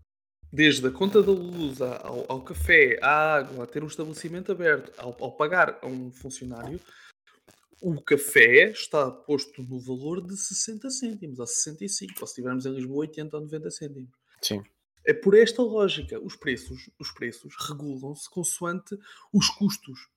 desde 0.55 0.87
a 0.87 0.91
conta 0.91 1.21
da 1.21 1.33
luz 1.33 1.83
ao, 1.83 2.31
ao 2.31 2.45
café, 2.45 2.97
à 3.03 3.35
água, 3.39 3.65
a 3.65 3.67
ter 3.67 3.83
um 3.83 3.89
estabelecimento 3.89 4.53
aberto, 4.53 4.93
ao, 4.97 5.17
ao 5.21 5.33
pagar 5.33 5.81
a 5.83 5.87
um 5.87 6.13
funcionário, 6.13 6.81
o 7.85 8.01
café 8.01 8.71
está 8.71 9.11
posto 9.11 9.63
no 9.63 9.79
valor 9.79 10.27
de 10.27 10.35
60 10.35 10.89
cêntimos, 10.89 11.39
ou 11.39 11.47
65, 11.47 12.15
ou 12.19 12.27
se 12.27 12.33
estivermos 12.33 12.65
em 12.65 12.73
Lisboa, 12.73 13.01
80 13.01 13.37
ou 13.37 13.43
90 13.43 13.71
cêntimos. 13.71 14.11
Sim. 14.41 14.63
É 15.07 15.13
por 15.13 15.35
esta 15.35 15.63
lógica, 15.63 16.19
os 16.19 16.35
preços, 16.35 16.89
os 16.99 17.11
preços 17.13 17.55
regulam-se 17.69 18.29
consoante 18.31 18.97
os 19.31 19.51
custos. 19.51 20.09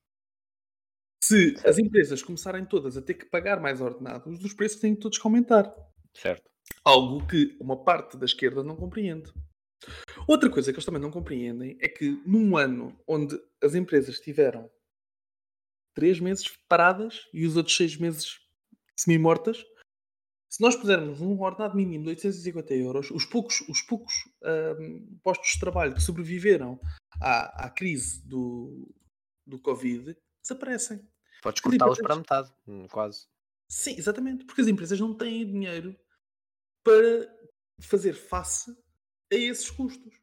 Se 1.21 1.55
as 1.65 1.77
empresas 1.77 2.23
começarem 2.23 2.65
todas 2.65 2.95
a 2.95 3.01
ter 3.01 3.15
que 3.15 3.25
pagar 3.25 3.59
mais 3.59 3.81
ordenados, 3.81 4.41
os 4.45 4.53
preços 4.53 4.79
têm 4.79 4.95
todos 4.95 5.17
que 5.17 5.27
aumentar. 5.27 5.75
Certo. 6.13 6.49
Algo 6.85 7.27
que 7.27 7.57
uma 7.59 7.83
parte 7.83 8.15
da 8.15 8.25
esquerda 8.25 8.63
não 8.63 8.77
compreende. 8.77 9.29
Outra 10.25 10.49
coisa 10.49 10.71
que 10.71 10.77
eles 10.77 10.85
também 10.85 11.01
não 11.01 11.11
compreendem 11.11 11.77
é 11.81 11.89
que 11.89 12.21
num 12.25 12.55
ano 12.55 12.97
onde 13.05 13.37
as 13.61 13.75
empresas 13.75 14.21
tiveram 14.21 14.69
três 15.97 16.19
meses 16.19 16.47
paradas 16.69 17.27
e 17.33 17.43
os 17.43 17.57
outros 17.57 17.75
seis 17.75 17.97
meses 17.97 18.39
semi-mortas, 18.95 19.65
se 20.47 20.61
nós 20.61 20.75
pusermos 20.75 21.19
um 21.21 21.41
ordenado 21.41 21.75
mínimo 21.75 22.03
de 22.03 22.11
850 22.11 22.73
euros, 22.75 23.09
os 23.09 23.25
poucos, 23.25 23.61
os 23.61 23.81
poucos 23.81 24.13
ahm, 24.43 25.17
postos 25.23 25.53
de 25.53 25.59
trabalho 25.59 25.95
que 25.95 26.01
sobreviveram 26.01 26.79
à, 27.19 27.65
à 27.65 27.69
crise 27.71 28.21
do, 28.27 28.87
do 29.43 29.59
Covid 29.59 30.15
desaparecem. 30.43 31.01
Podes 31.41 31.61
cortá-los 31.61 31.97
para 31.97 32.15
metade, 32.15 32.53
hum, 32.67 32.87
quase. 32.87 33.25
Sim, 33.67 33.95
exatamente, 33.97 34.45
porque 34.45 34.61
as 34.61 34.67
empresas 34.67 34.99
não 34.99 35.15
têm 35.15 35.51
dinheiro 35.51 35.99
para 36.83 37.27
fazer 37.81 38.13
face 38.13 38.69
a 39.33 39.35
esses 39.35 39.71
custos. 39.71 40.13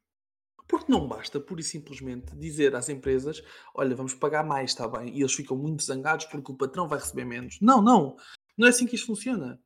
Porque 0.67 0.91
não 0.91 1.07
basta, 1.07 1.39
pura 1.39 1.61
e 1.61 1.63
simplesmente, 1.63 2.35
dizer 2.35 2.75
às 2.75 2.89
empresas: 2.89 3.41
olha, 3.73 3.95
vamos 3.95 4.13
pagar 4.13 4.43
mais, 4.43 4.71
está 4.71 4.87
bem, 4.87 5.15
e 5.15 5.21
eles 5.21 5.33
ficam 5.33 5.57
muito 5.57 5.83
zangados 5.83 6.25
porque 6.25 6.51
o 6.51 6.57
patrão 6.57 6.87
vai 6.87 6.99
receber 6.99 7.25
menos. 7.25 7.59
Não, 7.61 7.81
não. 7.81 8.15
Não 8.57 8.67
é 8.67 8.69
assim 8.69 8.87
que 8.87 8.95
isto 8.95 9.07
funciona. 9.07 9.59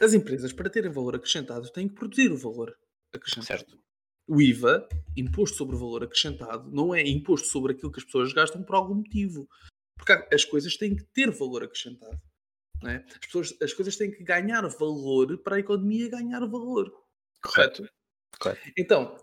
As 0.00 0.12
empresas, 0.12 0.52
para 0.52 0.70
terem 0.70 0.90
valor 0.90 1.16
acrescentado, 1.16 1.70
têm 1.72 1.88
que 1.88 1.94
produzir 1.94 2.30
o 2.32 2.36
valor 2.36 2.76
acrescentado. 3.12 3.46
Certo. 3.46 3.78
O 4.28 4.40
IVA, 4.40 4.88
imposto 5.16 5.56
sobre 5.56 5.74
o 5.74 5.78
valor 5.78 6.04
acrescentado, 6.04 6.70
não 6.70 6.94
é 6.94 7.02
imposto 7.02 7.48
sobre 7.48 7.72
aquilo 7.72 7.90
que 7.90 7.98
as 7.98 8.04
pessoas 8.04 8.32
gastam 8.32 8.62
por 8.62 8.76
algum 8.76 8.94
motivo. 8.94 9.48
Porque 9.96 10.12
as 10.32 10.44
coisas 10.44 10.76
têm 10.76 10.96
que 10.96 11.04
ter 11.12 11.30
valor 11.30 11.64
acrescentado. 11.64 12.18
é? 12.86 13.04
As, 13.08 13.18
pessoas, 13.18 13.56
as 13.60 13.72
coisas 13.72 13.96
têm 13.96 14.10
que 14.10 14.22
ganhar 14.22 14.66
valor 14.68 15.36
para 15.38 15.56
a 15.56 15.58
economia 15.58 16.08
ganhar 16.08 16.40
valor. 16.46 16.92
Correto? 17.42 17.88
Correto. 18.38 18.72
Então, 18.78 19.16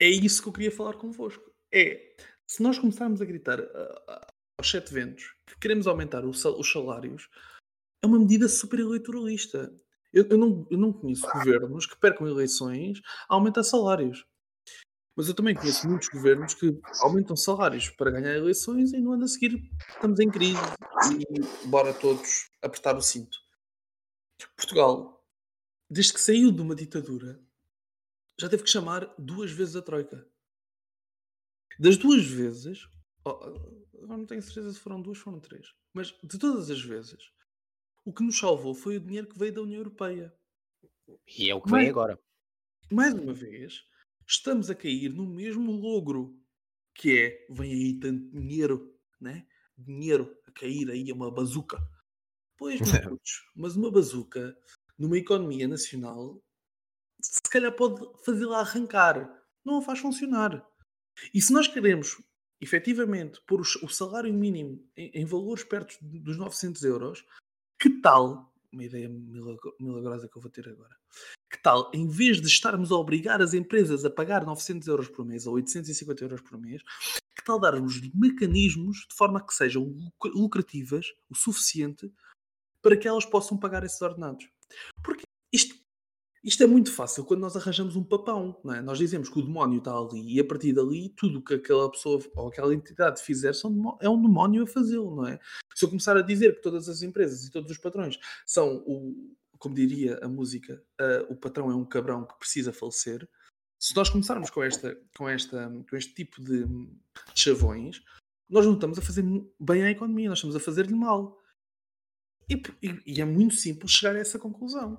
é 0.00 0.08
isso 0.08 0.42
que 0.42 0.48
eu 0.48 0.52
queria 0.52 0.72
falar 0.72 0.94
convosco. 0.94 1.50
É, 1.72 2.16
se 2.46 2.62
nós 2.62 2.78
começarmos 2.78 3.20
a 3.20 3.24
gritar 3.24 3.60
ah, 3.60 4.26
aos 4.58 4.70
sete 4.70 4.92
ventos 4.92 5.34
que 5.46 5.58
queremos 5.58 5.86
aumentar 5.86 6.24
o 6.24 6.32
sal- 6.34 6.58
os 6.58 6.70
salários, 6.70 7.28
é 8.02 8.06
uma 8.06 8.18
medida 8.18 8.48
super 8.48 8.80
eleitoralista. 8.80 9.72
Eu, 10.12 10.26
eu 10.28 10.38
não, 10.38 10.66
eu 10.70 10.78
não 10.78 10.92
conheço 10.92 11.22
governos 11.32 11.86
que 11.86 11.96
percam 11.96 12.26
eleições 12.26 13.00
a 13.28 13.34
aumentar 13.34 13.62
salários. 13.62 14.26
Mas 15.14 15.28
eu 15.28 15.34
também 15.34 15.54
conheço 15.54 15.86
muitos 15.88 16.08
governos 16.08 16.54
que 16.54 16.80
aumentam 17.00 17.36
salários 17.36 17.90
para 17.90 18.10
ganhar 18.10 18.34
eleições 18.34 18.92
e 18.92 19.00
no 19.00 19.12
ano 19.12 19.24
a 19.24 19.28
seguir 19.28 19.60
estamos 19.90 20.18
em 20.18 20.30
crise 20.30 20.58
e 21.12 21.66
bora 21.68 21.92
todos 21.92 22.48
apertar 22.62 22.96
o 22.96 23.02
cinto. 23.02 23.36
Portugal, 24.56 25.22
desde 25.90 26.14
que 26.14 26.20
saiu 26.20 26.50
de 26.50 26.62
uma 26.62 26.74
ditadura, 26.74 27.38
já 28.40 28.48
teve 28.48 28.62
que 28.62 28.70
chamar 28.70 29.12
duas 29.18 29.50
vezes 29.50 29.76
a 29.76 29.82
Troika. 29.82 30.26
Das 31.78 31.96
duas 31.96 32.24
vezes, 32.26 32.88
oh, 33.24 33.30
agora 33.30 34.16
não 34.18 34.26
tenho 34.26 34.42
certeza 34.42 34.72
se 34.72 34.78
foram 34.80 35.00
duas, 35.00 35.18
foram 35.18 35.40
três, 35.40 35.74
mas 35.92 36.08
de 36.22 36.38
todas 36.38 36.70
as 36.70 36.80
vezes, 36.82 37.30
o 38.04 38.12
que 38.12 38.22
nos 38.22 38.38
salvou 38.38 38.74
foi 38.74 38.96
o 38.96 39.00
dinheiro 39.00 39.28
que 39.28 39.38
veio 39.38 39.52
da 39.52 39.62
União 39.62 39.78
Europeia. 39.78 40.34
E 41.38 41.50
é 41.50 41.54
o 41.54 41.60
que 41.60 41.70
Mas- 41.70 41.82
vem 41.82 41.90
agora. 41.90 42.18
Mais 42.90 43.14
uma 43.14 43.32
vez, 43.32 43.84
estamos 44.26 44.68
a 44.68 44.74
cair 44.74 45.10
no 45.10 45.26
mesmo 45.26 45.70
logro, 45.70 46.36
que 46.94 47.16
é, 47.18 47.46
vem 47.50 47.72
aí 47.72 48.00
tanto 48.00 48.30
dinheiro, 48.30 48.98
né? 49.20 49.46
Dinheiro 49.78 50.36
a 50.46 50.50
cair 50.50 50.90
aí, 50.90 51.08
é 51.08 51.14
uma 51.14 51.30
bazuca. 51.30 51.78
Pois, 52.56 52.78
putos, 53.18 53.48
mas 53.54 53.76
uma 53.76 53.90
bazuca, 53.90 54.56
numa 54.98 55.16
economia 55.16 55.68
nacional, 55.68 56.42
se 57.22 57.50
calhar 57.50 57.72
pode 57.72 58.00
fazê-la 58.24 58.60
arrancar. 58.60 59.30
Não 59.64 59.78
a 59.78 59.82
faz 59.82 59.98
funcionar. 59.98 60.66
E 61.34 61.40
se 61.40 61.52
nós 61.52 61.68
queremos, 61.68 62.20
efetivamente, 62.60 63.40
pôr 63.46 63.60
o 63.60 63.88
salário 63.88 64.32
mínimo 64.32 64.82
em, 64.96 65.10
em 65.14 65.24
valores 65.24 65.64
perto 65.64 65.96
dos 66.00 66.36
900 66.36 66.82
euros, 66.84 67.24
que 67.78 67.90
tal, 68.00 68.52
uma 68.72 68.84
ideia 68.84 69.08
milagrosa 69.78 70.28
que 70.28 70.36
eu 70.36 70.42
vou 70.42 70.50
ter 70.50 70.68
agora, 70.68 70.96
que 71.50 71.60
tal, 71.62 71.90
em 71.92 72.06
vez 72.06 72.40
de 72.40 72.46
estarmos 72.46 72.92
a 72.92 72.94
obrigar 72.94 73.42
as 73.42 73.52
empresas 73.54 74.04
a 74.04 74.10
pagar 74.10 74.46
900 74.46 74.86
euros 74.88 75.08
por 75.08 75.26
mês 75.26 75.46
ou 75.46 75.54
850 75.54 76.24
euros 76.24 76.40
por 76.40 76.58
mês, 76.58 76.82
que 77.36 77.44
tal 77.44 77.58
darmos 77.58 78.00
mecanismos 78.14 79.06
de 79.08 79.14
forma 79.14 79.44
que 79.44 79.52
sejam 79.52 79.82
luc- 79.82 80.34
lucrativas 80.34 81.06
o 81.28 81.34
suficiente 81.34 82.10
para 82.82 82.96
que 82.96 83.08
elas 83.08 83.26
possam 83.26 83.58
pagar 83.58 83.84
esses 83.84 84.00
ordenados? 84.00 84.48
Porque 85.02 85.24
isto, 86.42 86.62
é 86.62 86.66
muito 86.66 86.90
fácil 86.92 87.24
quando 87.24 87.40
nós 87.40 87.54
arranjamos 87.56 87.96
um 87.96 88.04
papão, 88.04 88.58
não 88.64 88.74
é? 88.74 88.80
Nós 88.80 88.98
dizemos 88.98 89.28
que 89.28 89.38
o 89.38 89.42
demónio 89.42 89.78
está 89.78 89.92
ali 89.96 90.36
e 90.36 90.40
a 90.40 90.44
partir 90.44 90.72
dali 90.72 91.10
tudo 91.10 91.42
que 91.42 91.54
aquela 91.54 91.90
pessoa 91.90 92.18
ou 92.34 92.48
aquela 92.48 92.74
entidade 92.74 93.22
fizer 93.22 93.54
são 93.54 93.98
é 94.00 94.08
um 94.08 94.20
demónio 94.20 94.62
a 94.62 94.66
fazê-lo, 94.66 95.14
não 95.16 95.26
é? 95.26 95.38
Se 95.74 95.84
eu 95.84 95.88
começar 95.88 96.16
a 96.16 96.22
dizer 96.22 96.56
que 96.56 96.62
todas 96.62 96.88
as 96.88 97.02
empresas 97.02 97.44
e 97.44 97.50
todos 97.50 97.70
os 97.70 97.78
patrões 97.78 98.18
são 98.46 98.78
o, 98.86 99.34
como 99.58 99.74
diria 99.74 100.18
a 100.22 100.28
música, 100.28 100.82
ah, 100.98 101.26
o 101.28 101.36
patrão 101.36 101.70
é 101.70 101.74
um 101.74 101.84
cabrão 101.84 102.24
que 102.26 102.38
precisa 102.38 102.72
falecer. 102.72 103.28
Se 103.78 103.94
nós 103.94 104.08
começarmos 104.08 104.48
com, 104.50 104.62
esta, 104.62 104.98
com, 105.16 105.28
esta, 105.28 105.70
com 105.88 105.96
este 105.96 106.14
tipo 106.14 106.42
de, 106.42 106.64
de 106.66 106.90
chavões, 107.34 108.02
nós 108.48 108.64
não 108.66 108.74
estamos 108.74 108.98
a 108.98 109.02
fazer 109.02 109.22
bem 109.60 109.82
à 109.82 109.90
economia, 109.90 110.28
nós 110.28 110.38
estamos 110.38 110.56
a 110.56 110.60
fazer-lhe 110.60 110.94
mal. 110.94 111.38
E, 112.48 112.54
e- 112.82 113.02
e 113.06 113.20
é 113.20 113.24
muito 113.24 113.54
simples 113.54 113.92
chegar 113.92 114.16
a 114.16 114.18
essa 114.18 114.38
conclusão. 114.38 114.98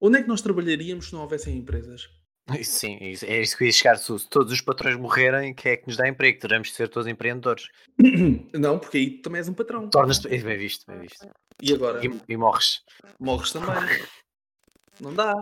Onde 0.00 0.18
é 0.18 0.22
que 0.22 0.28
nós 0.28 0.40
trabalharíamos 0.42 1.06
se 1.08 1.12
não 1.12 1.20
houvessem 1.22 1.56
empresas? 1.56 2.08
Sim, 2.62 2.96
é 3.00 3.10
isso- 3.10 3.56
que 3.56 3.64
eu 3.64 3.66
ia 3.66 3.72
chegar. 3.72 3.96
Se 3.96 4.16
se 4.18 4.28
todos 4.28 4.52
os 4.52 4.60
patrões 4.60 4.96
morrerem, 4.96 5.52
quem 5.52 5.72
é 5.72 5.76
que 5.76 5.86
nos 5.88 5.96
dá 5.96 6.06
emprego? 6.08 6.38
Teremos 6.38 6.68
de 6.68 6.74
ser 6.74 6.88
todos 6.88 7.08
empreendedores. 7.08 7.66
Não, 8.54 8.78
porque 8.78 8.98
aí 8.98 9.10
também 9.20 9.38
és 9.38 9.48
um 9.48 9.54
patrão. 9.54 9.88
Tornas-te. 9.90 10.28
é 10.28 10.38
Bem 10.38 10.56
visto, 10.56 10.84
bem 10.86 11.00
visto. 11.00 11.28
E 11.60 11.72
agora? 11.74 12.04
E, 12.06 12.20
e 12.28 12.36
morres. 12.36 12.82
morres 13.18 13.50
também. 13.52 13.74
Não 15.00 15.12
dá. 15.12 15.32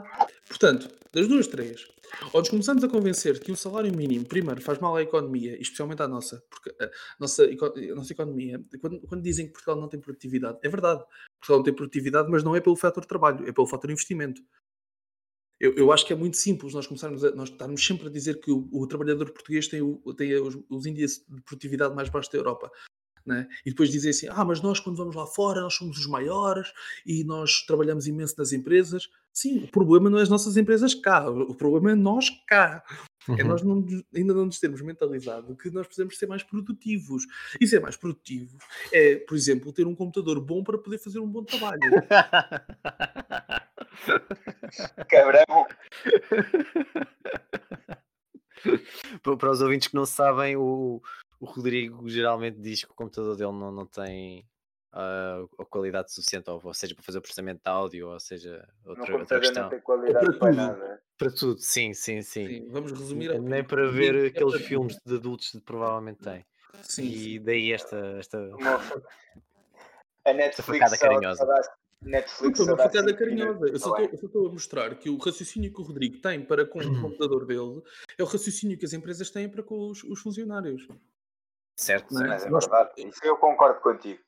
Portanto, 0.49 0.89
das 1.15 1.29
duas, 1.29 1.47
três. 1.47 1.87
Ou 2.33 2.41
nos 2.41 2.49
começamos 2.49 2.83
a 2.85 2.89
convencer 2.89 3.39
que 3.41 3.53
o 3.53 3.57
salário 3.57 3.95
mínimo, 3.97 4.25
primeiro, 4.27 4.61
faz 4.61 4.79
mal 4.79 4.97
à 4.97 5.03
economia, 5.03 5.61
especialmente 5.61 6.03
à 6.03 6.09
nossa, 6.09 6.43
porque 6.51 6.71
a 6.83 6.91
nossa, 7.19 7.45
eco- 7.45 7.67
a 7.79 7.95
nossa 7.95 8.13
economia, 8.13 8.63
quando, 8.81 9.01
quando 9.03 9.23
dizem 9.23 9.47
que 9.47 9.53
Portugal 9.53 9.81
não 9.81 9.89
tem 9.89 10.01
produtividade, 10.01 10.59
é 10.63 10.69
verdade. 10.69 11.03
Portugal 11.41 11.59
não 11.59 11.65
tem 11.65 11.75
produtividade, 11.75 12.31
mas 12.31 12.43
não 12.43 12.55
é 12.57 12.61
pelo 12.61 12.77
fator 12.77 13.05
trabalho, 13.05 13.49
é 13.49 13.53
pelo 13.53 13.67
fator 13.67 13.91
investimento. 13.91 14.43
Eu, 15.61 15.73
eu 15.77 15.93
acho 15.93 16.05
que 16.05 16.13
é 16.13 16.17
muito 16.17 16.37
simples 16.37 16.75
nós 16.75 16.87
começarmos 16.87 17.25
a 17.25 17.31
nós 17.31 17.49
estarmos 17.49 17.85
sempre 17.85 18.09
a 18.09 18.11
dizer 18.11 18.41
que 18.41 18.51
o, 18.51 18.69
o 18.73 18.87
trabalhador 18.87 19.31
português 19.31 19.69
tem, 19.69 19.81
o- 19.81 20.15
tem 20.15 20.35
os, 20.35 20.59
os 20.69 20.85
índices 20.85 21.25
de 21.29 21.41
produtividade 21.43 21.95
mais 21.95 22.09
baixos 22.09 22.31
da 22.33 22.39
Europa. 22.39 22.71
Né? 23.27 23.49
E 23.65 23.71
depois 23.71 23.91
dizer 23.91 24.11
assim: 24.11 24.29
ah, 24.31 24.45
mas 24.45 24.61
nós 24.61 24.81
quando 24.81 24.97
vamos 24.97 25.15
lá 25.17 25.27
fora, 25.27 25.61
nós 25.61 25.75
somos 25.75 25.99
os 25.99 26.07
maiores 26.07 26.73
e 27.07 27.25
nós 27.25 27.65
trabalhamos 27.67 28.07
imenso 28.07 28.35
nas 28.39 28.53
empresas. 28.53 29.09
Sim, 29.33 29.65
o 29.65 29.69
problema 29.69 30.09
não 30.09 30.19
é 30.19 30.23
as 30.23 30.29
nossas 30.29 30.57
empresas 30.57 30.95
cá, 30.95 31.29
o 31.29 31.55
problema 31.55 31.93
é 31.93 31.95
nós 31.95 32.31
cá. 32.47 32.83
É 33.27 33.43
Uhum. 33.43 33.49
nós 33.49 33.63
não 33.63 33.87
ainda 34.15 34.35
não 34.35 34.45
nos 34.45 34.61
termos 34.61 34.83
mentalizado 34.83 35.57
que 35.57 35.71
nós 35.71 35.87
precisamos 35.87 36.19
ser 36.19 36.27
mais 36.27 36.43
produtivos. 36.43 37.25
E 37.59 37.67
ser 37.67 37.81
mais 37.81 37.97
produtivo 37.97 38.59
é, 38.93 39.17
por 39.17 39.35
exemplo, 39.35 39.73
ter 39.73 39.87
um 39.87 39.95
computador 39.95 40.39
bom 40.43 40.63
para 40.63 40.77
poder 40.77 40.99
fazer 40.99 41.21
um 41.21 41.27
bom 41.27 41.43
trabalho. 41.43 41.81
Cabrão. 45.09 45.67
Pa- 49.23 49.37
Para 49.37 49.51
os 49.51 49.61
ouvintes 49.61 49.89
que 49.89 49.95
não 49.95 50.07
sabem, 50.07 50.57
o, 50.57 51.03
o 51.45 51.47
Rodrigo 51.47 52.09
geralmente 52.09 52.59
diz 52.59 52.83
que 52.85 52.91
o 52.91 52.95
computador 52.95 53.37
dele 53.37 53.53
não, 53.53 53.71
não 53.71 53.87
tem 53.87 54.47
ah, 54.93 55.45
a 55.59 55.65
qualidade 55.67 56.11
suficiente, 56.13 56.49
ou, 56.51 56.61
ou 56.65 56.73
seja, 56.75 56.95
para 56.95 57.05
fazer 57.05 57.19
o 57.19 57.23
processamento 57.23 57.61
de 57.63 57.71
áudio, 57.71 58.09
ou 58.09 58.19
seja, 58.19 58.67
outra, 58.85 59.01
outra 59.03 59.07
computador 59.13 59.41
questão. 59.41 59.63
não 59.65 59.71
tem 59.71 59.81
qualidade 59.81 60.27
para 60.27 60.39
para 60.39 60.49
tudo. 60.51 60.57
nada. 60.57 61.03
Para 61.19 61.31
tudo, 61.31 61.61
sim, 61.61 61.93
sim, 61.95 62.23
sim. 62.23 62.47
Sim, 62.47 62.69
vamos 62.71 62.93
resumir. 62.93 63.31
a- 63.31 63.39
Nem 63.39 63.63
para 63.63 63.87
Sim, 63.87 63.93
ver 63.97 64.15
é 64.15 64.27
aqueles 64.29 64.33
para 64.51 64.59
tudo. 64.59 64.67
filmes 64.67 64.97
de 65.05 65.15
adultos 65.15 65.51
que 65.51 65.61
provavelmente 65.61 66.19
tem. 66.21 66.45
Sim, 66.83 67.03
E 67.05 67.39
daí 67.39 67.73
esta. 67.73 67.97
esta... 68.19 68.39
A 70.25 70.33
Netflix 70.33 70.79
facada 70.79 70.97
só- 70.97 71.07
carinhosa. 71.09 71.47
dá- 71.47 71.75
Netflix 72.03 72.59
uma 72.61 72.77
facada 72.77 73.15
carinhosa. 73.17 73.67
Eu 73.69 73.79
só 73.79 73.97
eu 73.99 74.17
só 74.19 74.27
estou 74.27 74.49
a 74.49 74.53
mostrar 74.53 74.95
que 74.97 75.09
o 75.09 75.17
raciocínio 75.17 75.73
que 75.73 75.81
o 75.81 75.85
Rodrigo 75.85 76.19
tem 76.21 76.45
para 76.45 76.67
com 76.67 76.79
o 76.79 76.83
computador 77.01 77.47
dele 77.47 77.81
é 78.19 78.23
o 78.23 78.27
raciocínio 78.27 78.77
que 78.77 78.85
as 78.85 78.93
empresas 78.93 79.31
têm 79.31 79.49
para 79.49 79.63
com 79.63 79.89
os, 79.91 80.03
os 80.05 80.21
funcionários. 80.21 80.87
Certo, 81.77 82.13
Não 82.15 82.25
é? 82.25 82.29
Mas 82.29 82.45
é 82.45 82.51
Nós- 82.51 82.65
verdade. 82.67 82.91
Isso 83.09 83.21
eu 83.25 83.37
concordo 83.37 83.81
contigo. 83.81 84.21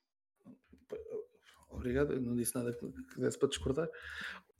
Obrigado, 1.69 2.13
eu 2.13 2.21
não 2.21 2.35
disse 2.35 2.55
nada 2.55 2.73
que 2.73 3.19
desse 3.19 3.37
para 3.37 3.49
discordar. 3.49 3.87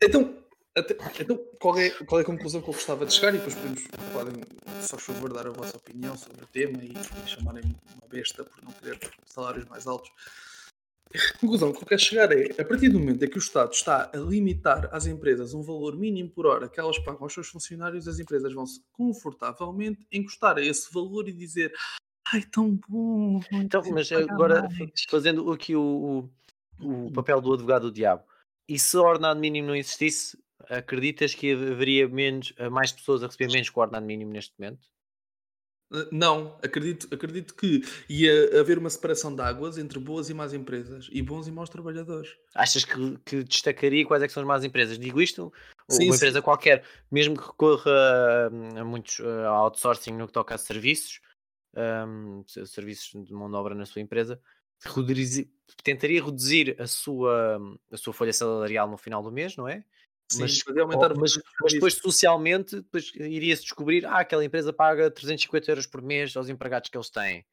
Então, 0.02 0.38
até- 0.78 0.96
então 1.20 1.38
qual, 1.60 1.78
é, 1.80 1.90
qual 2.06 2.20
é 2.20 2.24
a 2.24 2.26
conclusão 2.26 2.62
que 2.62 2.70
eu 2.70 2.74
gostava 2.74 3.06
de 3.06 3.14
chegar? 3.14 3.34
E 3.34 3.38
depois 3.38 3.56
podemos, 3.56 3.88
podem, 4.14 4.34
só 4.82 4.98
favor, 4.98 5.34
dar 5.34 5.48
a 5.48 5.52
vossa 5.52 5.78
opinião 5.78 6.16
sobre 6.16 6.44
o 6.44 6.48
tema 6.48 6.78
e, 6.84 6.92
e 6.94 7.28
chamarem 7.28 7.64
uma 7.64 8.08
besta 8.08 8.44
por 8.44 8.64
não 8.64 8.72
querer 8.74 9.00
salários 9.26 9.66
mais 9.66 9.88
altos. 9.88 10.10
A 11.16 11.38
conclusão 11.40 11.72
que 11.72 11.82
eu 11.82 11.88
quero 11.88 12.02
chegar 12.02 12.32
é, 12.34 12.52
a 12.62 12.66
partir 12.66 12.90
do 12.90 13.00
momento 13.00 13.24
em 13.24 13.30
que 13.30 13.38
o 13.38 13.40
Estado 13.40 13.72
está 13.72 14.12
a 14.14 14.18
limitar 14.18 14.94
às 14.94 15.08
empresas 15.08 15.54
um 15.54 15.64
valor 15.64 15.96
mínimo 15.98 16.30
por 16.30 16.46
hora 16.46 16.68
que 16.70 16.80
elas 16.80 17.00
pagam 17.00 17.24
aos 17.24 17.34
seus 17.34 17.48
funcionários, 17.48 18.08
as 18.08 18.20
empresas 18.20 18.54
vão-se 18.54 18.84
confortavelmente 18.92 20.06
encostar 20.12 20.58
a 20.58 20.62
esse 20.62 20.94
valor 20.94 21.28
e 21.30 21.32
dizer 21.34 21.74
ai, 22.34 22.44
tão 22.44 22.80
bom. 22.88 23.40
Então, 23.52 23.82
mas 23.92 24.12
agora, 24.12 24.64
mais." 24.64 25.06
fazendo 25.10 25.52
aqui 25.52 25.76
o, 25.76 26.30
o, 26.80 27.06
o 27.08 27.12
papel 27.12 27.42
do 27.42 27.54
advogado 27.54 27.84
do 27.84 27.92
diabo, 27.92 28.24
e 28.68 28.78
se 28.78 28.98
o 28.98 29.04
ordenado 29.04 29.40
mínimo 29.40 29.70
não 29.70 29.76
existisse, 29.76 30.38
acreditas 30.70 31.34
que 31.34 31.54
haveria 31.54 32.08
menos, 32.08 32.54
mais 32.72 32.92
pessoas 32.92 33.24
a 33.24 33.28
receber 33.28 33.52
menos 33.52 33.70
que 33.70 33.78
o 33.78 33.82
ordenado 33.82 34.06
mínimo 34.06 34.32
neste 34.32 34.54
momento? 34.58 34.88
Uh, 35.90 36.06
Não, 36.12 36.58
acredito, 36.62 37.08
acredito 37.14 37.56
que 37.56 37.82
ia 38.10 38.60
haver 38.60 38.78
uma 38.78 38.90
separação 38.90 39.34
de 39.34 39.42
águas 39.42 39.78
entre 39.78 40.00
boas 40.00 40.30
e 40.30 40.34
más 40.34 40.54
empresas 40.54 41.08
e 41.12 41.22
bons 41.22 41.48
e 41.48 41.52
maus 41.52 41.70
trabalhadores. 41.70 42.36
Achas 42.54 42.84
que, 42.84 43.18
que 43.26 43.44
destacaria 43.44 44.06
quais 44.06 44.22
é 44.22 44.28
que 44.28 44.34
são 44.34 44.44
as 44.44 44.48
más 44.48 44.66
empresas? 44.66 45.00
Digo 45.00 45.22
isto, 45.22 45.54
Sim, 45.90 46.04
uma 46.04 46.12
sim. 46.12 46.18
empresa 46.18 46.42
qualquer, 46.42 46.84
mesmo 47.10 47.38
que 47.38 47.48
recorra 47.48 48.50
hum, 48.52 48.78
a, 48.78 48.84
muitos 48.84 49.20
uh, 49.20 49.48
outsourcing 49.48 50.12
no 50.12 50.28
que 50.28 50.34
toca 50.34 50.56
a 50.56 50.58
serviços, 50.58 51.22
se- 52.46 52.66
serviços 52.68 53.24
de 53.26 53.34
mão 53.34 53.50
de 53.50 53.56
obra 53.56 53.76
na 53.76 53.86
sua 53.86 54.02
empresa, 54.02 54.40
reduzir- 54.84 55.50
tentaria 55.84 56.24
reduzir 56.24 56.76
a 56.80 56.88
sua, 56.88 57.60
a 57.92 57.98
sua 57.98 58.14
folha 58.14 58.34
salarial 58.34 58.90
no 58.90 58.98
final 58.98 59.22
do 59.24 59.32
mês, 59.32 59.56
não 59.56 59.68
é? 59.68 59.84
Sim, 60.32 60.42
Mas- 60.42 60.62
aumentar 60.78 61.14
Oh, 61.14 61.20
mas, 61.20 61.40
mas 61.62 61.74
depois 61.74 61.94
socialmente 61.96 62.76
depois 62.78 63.14
iria-se 63.16 63.62
descobrir 63.64 64.06
ah, 64.06 64.20
aquela 64.20 64.44
empresa 64.44 64.74
paga 64.74 65.10
350 65.10 65.72
euros 65.72 65.88
por 65.88 66.02
mês 66.02 66.36
aos 66.36 66.50
empregados 66.50 66.90
que 66.90 66.98
eles 66.98 67.10
têm. 67.10 67.46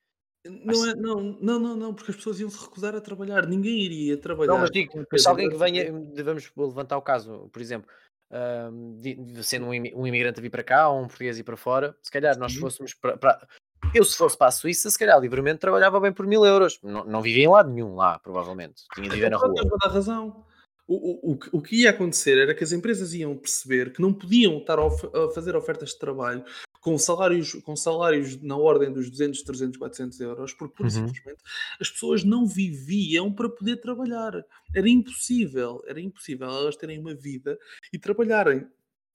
Não, 0.47 0.87
é, 0.87 0.95
não, 0.95 1.21
não, 1.41 1.59
não, 1.59 1.77
não, 1.77 1.95
porque 1.95 2.11
as 2.11 2.17
pessoas 2.17 2.39
iam 2.41 2.51
se 2.51 2.61
recusar 2.63 2.95
a 2.95 3.01
trabalhar. 3.01 3.47
Ninguém 3.47 3.81
iria 3.81 4.19
trabalhar. 4.19 4.53
Não, 4.53 4.59
mas 4.59 4.71
digo, 4.71 4.93
se 5.17 5.27
alguém 5.29 5.49
que 5.49 5.57
venha, 5.57 5.91
vamos 6.23 6.53
levantar 6.55 6.99
o 6.99 7.03
caso, 7.03 7.49
por 7.51 7.63
exemplo, 7.63 7.89
ahm, 8.31 9.01
de- 9.01 9.15
de 9.15 9.43
sendo 9.45 9.67
um, 9.67 9.73
imi- 9.73 9.95
um 9.95 10.07
imigrante 10.07 10.41
a 10.41 10.43
vir 10.43 10.51
para 10.51 10.63
cá 10.65 10.89
ou 10.91 11.01
um 11.01 11.07
português 11.07 11.37
a 11.37 11.41
ir 11.41 11.45
para 11.45 11.57
fora, 11.57 11.97
se 12.03 12.11
calhar 12.11 12.37
nós 12.37 12.53
Sim. 12.53 12.61
fôssemos 12.61 12.93
para, 12.93 13.17
para- 13.17 13.49
Eu, 13.95 14.05
se 14.05 14.17
fosse 14.17 14.37
para 14.37 14.49
a 14.49 14.51
Suíça, 14.51 14.91
se 14.91 14.99
calhar 14.99 15.19
livremente 15.21 15.61
trabalhava 15.61 16.01
bem 16.01 16.13
por 16.13 16.27
mil 16.27 16.45
euros. 16.45 16.79
Não, 16.83 17.05
não 17.05 17.23
vivia 17.23 17.45
em 17.45 17.49
lado 17.49 17.71
nenhum 17.71 17.95
lá, 17.95 18.19
provavelmente. 18.19 18.83
Tinha 18.95 19.09
de 19.09 19.15
viver 19.15 19.31
na 19.31 19.37
Então, 19.37 19.49
rua. 19.49 19.63
toda 19.63 19.87
a 19.87 19.93
razão. 19.93 20.45
O, 20.87 21.33
o, 21.33 21.39
o, 21.53 21.63
que- 21.63 21.77
ia 21.77 21.91
acontecer 21.91 22.37
era 22.37 22.55
que 22.55 22.63
as 22.63 22.71
empresas 22.73 23.15
iam 23.15 23.35
perceber 23.37 23.93
que 23.93 24.03
não 24.03 24.13
podiam 24.13 24.59
estar 24.59 24.79
a, 24.79 24.85
of- 24.85 25.07
a 25.17 25.31
fazer 25.33 25.57
ofertas 25.57 25.91
de 25.91 25.99
trabalho 25.99 26.45
com 26.81 26.99
salários, 26.99 27.55
com 27.63 27.75
salários 27.75 28.39
na 28.43 28.55
ordem 28.59 28.93
dos 28.93 29.09
200, 29.09 29.43
300, 29.43 29.79
400 29.79 30.21
euros, 30.21 30.53
porque 30.53 30.83
e 30.83 30.85
Uhum. 30.85 30.91
simplesmente 30.91 31.39
as 31.81 31.89
pessoas 31.89 32.23
não 32.23 32.47
viviam 32.47 33.33
para 33.33 33.49
poder 33.49 33.77
trabalhar. 33.79 34.45
Era 34.75 34.87
impossível, 34.87 35.83
era 35.87 35.99
impossível 35.99 36.47
elas 36.49 36.77
terem 36.77 36.99
uma 36.99 37.15
vida 37.15 37.59
e 37.91 37.99
trabalharem. 37.99 38.67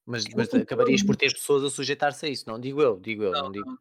Mas, 0.08 0.24
mas 0.36 0.52
acabarias 0.52 1.04
por 1.04 1.16
ter 1.16 1.32
pessoas 1.32 1.64
a 1.64 1.70
sujeitar-se 1.70 2.26
a 2.26 2.30
isso, 2.30 2.46
não 2.48 2.60
digo 2.60 2.82
eu, 2.82 3.00
digo 3.00 3.22
eu, 3.22 3.32
não, 3.32 3.52
digo. 3.52 3.68
Não, 3.70 3.78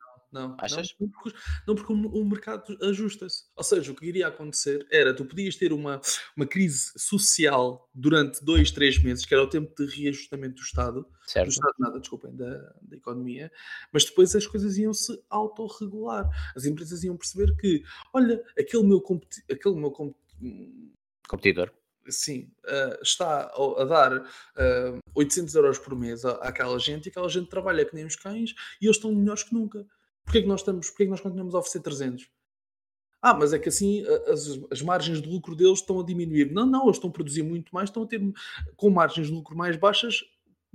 Achas? 0.58 0.94
Não, 1.00 1.08
porque, 1.08 1.38
não, 1.66 1.74
porque 1.74 1.92
o, 1.92 2.24
mercado 2.24 2.76
ajusta-se. 2.82 3.44
Ou 3.56 3.64
seja, 3.64 3.90
o 3.90 3.94
que 3.94 4.04
iria 4.06 4.28
acontecer 4.28 4.86
era 4.90 5.14
tu 5.14 5.24
podias 5.24 5.56
ter 5.56 5.72
uma, 5.72 6.00
uma 6.36 6.46
crise 6.46 6.92
social 6.96 7.88
durante 7.94 8.44
dois, 8.44 8.70
três 8.70 9.02
meses, 9.02 9.24
que 9.24 9.32
era 9.34 9.42
o 9.42 9.48
tempo 9.48 9.74
de 9.74 9.86
reajustamento 9.94 10.56
do 10.56 10.62
Estado, 10.62 11.02
do 11.02 11.08
Certo? 11.30 11.48
Estado 11.50 11.74
nada, 11.78 11.98
desculpem, 12.00 12.34
da, 12.36 12.58
da 12.82 12.96
economia, 12.96 13.50
mas 13.92 14.04
depois 14.04 14.34
as 14.36 14.46
coisas 14.46 14.76
iam 14.76 14.92
se 14.92 15.18
autorregular. 15.30 16.28
As 16.54 16.64
empresas 16.64 17.02
iam 17.04 17.16
perceber 17.16 17.56
que, 17.56 17.82
olha, 18.12 18.44
aquele 18.58 18.82
meu 18.84 19.00
competi- 19.00 19.44
aquele 19.50 19.76
meu 19.76 19.90
com- 19.90 20.14
Competidor. 21.28 21.70
sim, 22.08 22.50
ah, 22.66 22.98
está 23.02 23.50
a, 23.54 23.84
dar 23.84 24.26
ah, 24.56 24.98
800 25.14 25.54
euros 25.54 25.78
por 25.78 25.94
mês 25.94 26.24
à- 26.24 26.32
àquela 26.36 26.78
gente 26.78 27.06
e 27.06 27.08
aquela 27.10 27.28
gente 27.28 27.48
trabalha 27.50 27.84
que 27.84 27.94
nem 27.94 28.06
os 28.06 28.16
cães 28.16 28.54
e 28.80 28.86
eles 28.86 28.96
estão 28.96 29.14
melhores 29.14 29.42
que 29.42 29.52
nunca. 29.54 29.86
Porquê 30.28 30.38
é 30.38 30.42
que 30.42 30.48
nós, 30.48 30.60
estamos, 30.60 30.88
porquê 30.90 31.04
é 31.04 31.06
que 31.06 31.10
nós 31.10 31.20
continuamos 31.22 31.54
a 31.54 31.58
oferecer 31.58 31.80
300? 31.80 32.30
Ah, 33.22 33.34
mas 33.34 33.54
é 33.54 33.58
que 33.58 33.68
assim 33.68 34.04
as, 34.28 34.60
as 34.70 34.82
margens 34.82 35.22
de 35.22 35.28
lucro 35.28 35.56
deles 35.56 35.80
estão 35.80 35.98
a 35.98 36.04
diminuir. 36.04 36.52
Não, 36.52 36.66
não, 36.66 36.84
eles 36.84 36.96
estão 36.96 37.10
a 37.10 37.12
produzir 37.12 37.42
muito 37.42 37.74
mais, 37.74 37.88
estão 37.88 38.02
a 38.02 38.06
ter 38.06 38.20
com 38.76 38.90
margens 38.90 39.28
de 39.28 39.32
lucro 39.32 39.56
mais 39.56 39.76
baixas, 39.76 40.22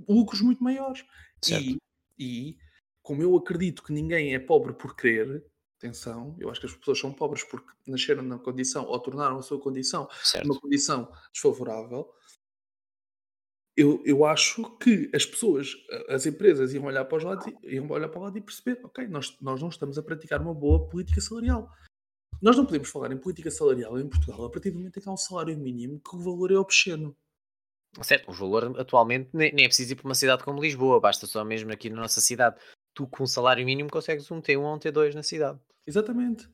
lucros 0.08 0.40
muito 0.40 0.62
maiores. 0.62 1.04
Certo. 1.40 1.64
E, 1.64 1.78
e 2.18 2.58
como 3.00 3.22
eu 3.22 3.36
acredito 3.36 3.82
que 3.82 3.92
ninguém 3.92 4.34
é 4.34 4.38
pobre 4.38 4.72
por 4.72 4.96
querer, 4.96 5.46
atenção, 5.78 6.34
eu 6.38 6.50
acho 6.50 6.60
que 6.60 6.66
as 6.66 6.74
pessoas 6.74 6.98
são 6.98 7.12
pobres 7.12 7.44
porque 7.44 7.70
nasceram 7.86 8.22
na 8.22 8.38
condição 8.38 8.84
ou 8.86 8.98
tornaram 8.98 9.38
a 9.38 9.42
sua 9.42 9.60
condição 9.60 10.08
Certo. 10.22 10.44
uma 10.44 10.58
condição 10.58 11.10
desfavorável, 11.32 12.10
eu, 13.76 14.02
eu 14.04 14.24
acho 14.24 14.76
que 14.78 15.10
as 15.14 15.26
pessoas, 15.26 15.74
as 16.08 16.26
empresas 16.26 16.72
iam 16.72 16.84
olhar 16.84 17.04
para 17.04 17.18
os 17.18 17.24
lados, 17.24 17.46
iam 17.64 17.90
olhar 17.90 18.08
para 18.08 18.20
o 18.20 18.22
lado 18.22 18.38
e 18.38 18.40
perceber, 18.40 18.80
ok, 18.84 19.06
nós, 19.08 19.36
nós 19.40 19.60
não 19.60 19.68
estamos 19.68 19.98
a 19.98 20.02
praticar 20.02 20.40
uma 20.40 20.54
boa 20.54 20.88
política 20.88 21.20
salarial. 21.20 21.68
Nós 22.40 22.56
não 22.56 22.64
podemos 22.64 22.88
falar 22.88 23.10
em 23.12 23.18
política 23.18 23.50
salarial 23.50 23.98
em 23.98 24.08
Portugal 24.08 24.44
a 24.44 24.50
partir 24.50 24.70
do 24.70 24.78
momento 24.78 24.98
em 24.98 25.02
que 25.02 25.08
há 25.08 25.12
um 25.12 25.16
salário 25.16 25.56
mínimo 25.58 26.00
que 26.00 26.14
o 26.14 26.18
valor 26.20 26.52
é 26.52 26.56
obsceno. 26.56 27.16
Certo, 28.02 28.28
o 28.28 28.34
valor 28.34 28.78
atualmente 28.78 29.30
nem, 29.32 29.52
nem 29.52 29.64
é 29.64 29.68
preciso 29.68 29.92
ir 29.92 29.96
para 29.96 30.06
uma 30.06 30.14
cidade 30.14 30.42
como 30.42 30.60
Lisboa, 30.60 31.00
basta 31.00 31.26
só 31.26 31.44
mesmo 31.44 31.72
aqui 31.72 31.88
na 31.90 32.00
nossa 32.00 32.20
cidade. 32.20 32.60
Tu 32.92 33.06
com 33.06 33.24
um 33.24 33.26
salário 33.26 33.64
mínimo 33.64 33.90
consegues 33.90 34.30
um 34.30 34.40
T1 34.40 34.60
ou 34.60 34.74
um 34.74 34.78
T2 34.78 35.14
na 35.14 35.22
cidade. 35.22 35.58
Exatamente. 35.86 36.48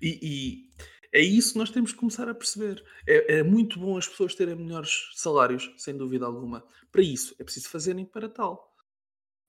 E, 0.00 0.18
e 0.22 0.70
é 1.16 1.20
isso 1.20 1.52
que 1.52 1.58
nós 1.58 1.70
temos 1.70 1.92
que 1.92 1.98
começar 1.98 2.28
a 2.28 2.34
perceber. 2.34 2.84
É, 3.06 3.38
é 3.38 3.42
muito 3.42 3.78
bom 3.78 3.96
as 3.96 4.06
pessoas 4.08 4.34
terem 4.34 4.54
melhores 4.54 5.10
salários, 5.14 5.72
sem 5.76 5.96
dúvida 5.96 6.26
alguma. 6.26 6.64
Para 6.92 7.02
isso, 7.02 7.34
é 7.38 7.44
preciso 7.44 7.68
fazerem 7.68 8.04
para 8.04 8.28
tal. 8.28 8.74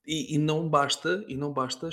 E, 0.05 0.35
e 0.35 0.37
não 0.37 0.69
basta, 0.69 1.25
e 1.27 1.35
não 1.35 1.51
basta 1.51 1.89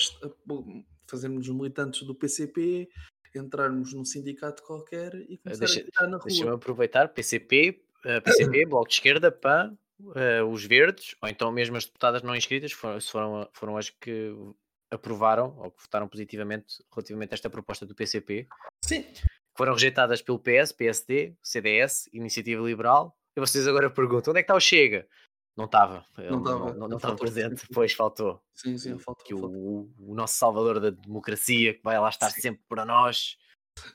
fazermos 1.09 1.49
os 1.49 1.55
militantes 1.55 2.03
do 2.03 2.15
PCP, 2.15 2.89
entrarmos 3.35 3.93
num 3.93 4.05
sindicato 4.05 4.63
qualquer 4.63 5.13
e 5.29 5.37
começar 5.39 5.59
deixa- 5.67 5.81
a 5.81 5.83
gritar 5.83 6.07
na 6.07 6.19
Deixa-me 6.19 6.47
rua. 6.51 6.55
aproveitar, 6.55 7.09
PCP, 7.09 7.83
eh, 8.05 8.21
PCP, 8.21 8.65
Bloco 8.71 8.87
de 8.89 8.95
Esquerda, 8.95 9.33
PAN, 9.33 9.77
eh, 10.15 10.43
os 10.45 10.65
Verdes, 10.65 11.17
ou 11.21 11.29
então 11.29 11.51
mesmo 11.51 11.77
as 11.77 11.85
deputadas 11.85 12.23
não 12.23 12.37
inscritas, 12.37 12.71
foram, 12.71 13.01
foram, 13.01 13.49
foram 13.53 13.77
as 13.77 13.91
que 13.91 14.33
aprovaram 14.89 15.57
ou 15.59 15.73
que 15.73 15.83
votaram 15.83 16.07
positivamente 16.07 16.77
relativamente 16.95 17.33
a 17.33 17.35
esta 17.35 17.51
proposta 17.51 17.85
do 17.85 17.93
PCP, 17.97 18.47
Sim, 18.85 19.05
foram 19.57 19.73
rejeitadas 19.75 20.21
pelo 20.21 20.39
PS, 20.39 20.73
PSD, 20.73 21.35
CDS, 21.43 22.09
Iniciativa 22.13 22.63
Liberal, 22.63 23.17
e 23.37 23.41
vocês 23.41 23.67
agora 23.67 23.91
perguntam, 23.91 24.31
onde 24.31 24.41
é 24.41 24.43
que 24.43 24.47
está 24.47 24.55
o 24.55 24.61
Chega? 24.61 25.07
Não 25.57 25.67
estava, 25.67 26.05
Não 26.19 26.39
estava, 26.39 26.75
não, 26.75 26.99
faltou. 26.99 27.17
presente, 27.17 27.67
depois 27.69 27.93
faltou. 27.93 28.43
sim, 28.55 28.77
sim, 28.77 28.99
falta, 28.99 29.23
que 29.25 29.33
falta. 29.33 29.57
o, 29.57 29.89
o 30.01 30.15
nosso 30.15 30.35
salvador 30.35 30.81
da 30.81 30.91
democracia, 30.91 31.75
que 31.75 31.83
vai 31.83 31.99
lá 31.99 32.09
estar 32.09 32.31
Sim. 32.31 32.41
sempre 32.41 32.63
para 32.69 32.85
nós. 32.85 33.37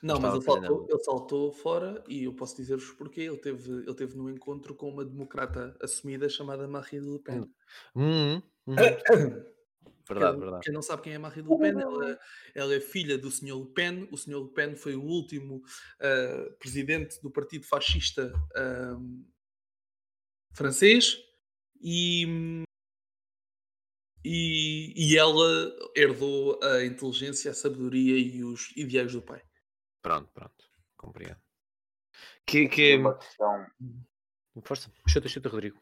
Não, 0.02 0.18
mas 0.18 0.34
ele 0.34 0.42
saltou, 0.42 0.86
ele 0.88 0.98
saltou 1.04 1.52
fora 1.52 2.02
e 2.08 2.24
eu 2.24 2.34
posso 2.34 2.56
dizer-vos 2.56 2.90
porquê. 2.92 3.22
Ele 3.22 3.36
teve, 3.36 3.70
ele 3.72 3.94
teve 3.94 4.16
num 4.16 4.30
encontro 4.30 4.74
com 4.74 4.88
uma 4.88 5.04
democrata 5.04 5.76
assumida 5.82 6.28
chamada 6.28 6.66
Marine 6.66 7.12
Le 7.12 7.18
Pen. 7.18 7.50
Hum, 7.94 8.42
hum, 8.66 8.74
verdade, 10.14 10.32
quem, 10.32 10.40
verdade. 10.40 10.64
quem 10.64 10.74
não 10.74 10.82
sabe 10.82 11.02
quem 11.02 11.12
é 11.14 11.18
Marine 11.18 11.48
Le 11.48 11.58
Pen, 11.58 11.80
ela, 11.80 12.18
ela 12.54 12.74
é 12.74 12.80
filha 12.80 13.16
do 13.16 13.30
Sr. 13.30 13.56
Le 13.56 13.72
Pen. 13.72 14.08
O 14.10 14.16
Sr. 14.16 14.42
Le 14.42 14.52
Pen 14.52 14.76
foi 14.76 14.94
o 14.94 15.02
último 15.02 15.62
ah, 16.00 16.54
presidente 16.58 17.20
do 17.22 17.30
partido 17.30 17.66
fascista 17.66 18.32
ahm, 18.56 19.24
francês 20.52 21.16
e, 21.80 22.64
e, 24.24 24.92
e 24.96 25.16
ela 25.16 25.72
herdou 25.96 26.62
a 26.62 26.84
inteligência, 26.84 27.50
a 27.50 27.54
sabedoria 27.54 28.18
e 28.18 28.44
os 28.44 28.76
ideais 28.76 29.12
do 29.12 29.22
pai. 29.22 29.42
Pronto, 30.02 30.30
pronto, 30.32 30.64
compreendo. 30.96 31.40
Que, 32.46 32.68
que... 32.68 32.96
Uma 32.96 33.16
questão, 33.16 33.66
Força, 34.64 34.90
chuta, 35.06 35.28
chuta, 35.28 35.48
Rodrigo. 35.48 35.80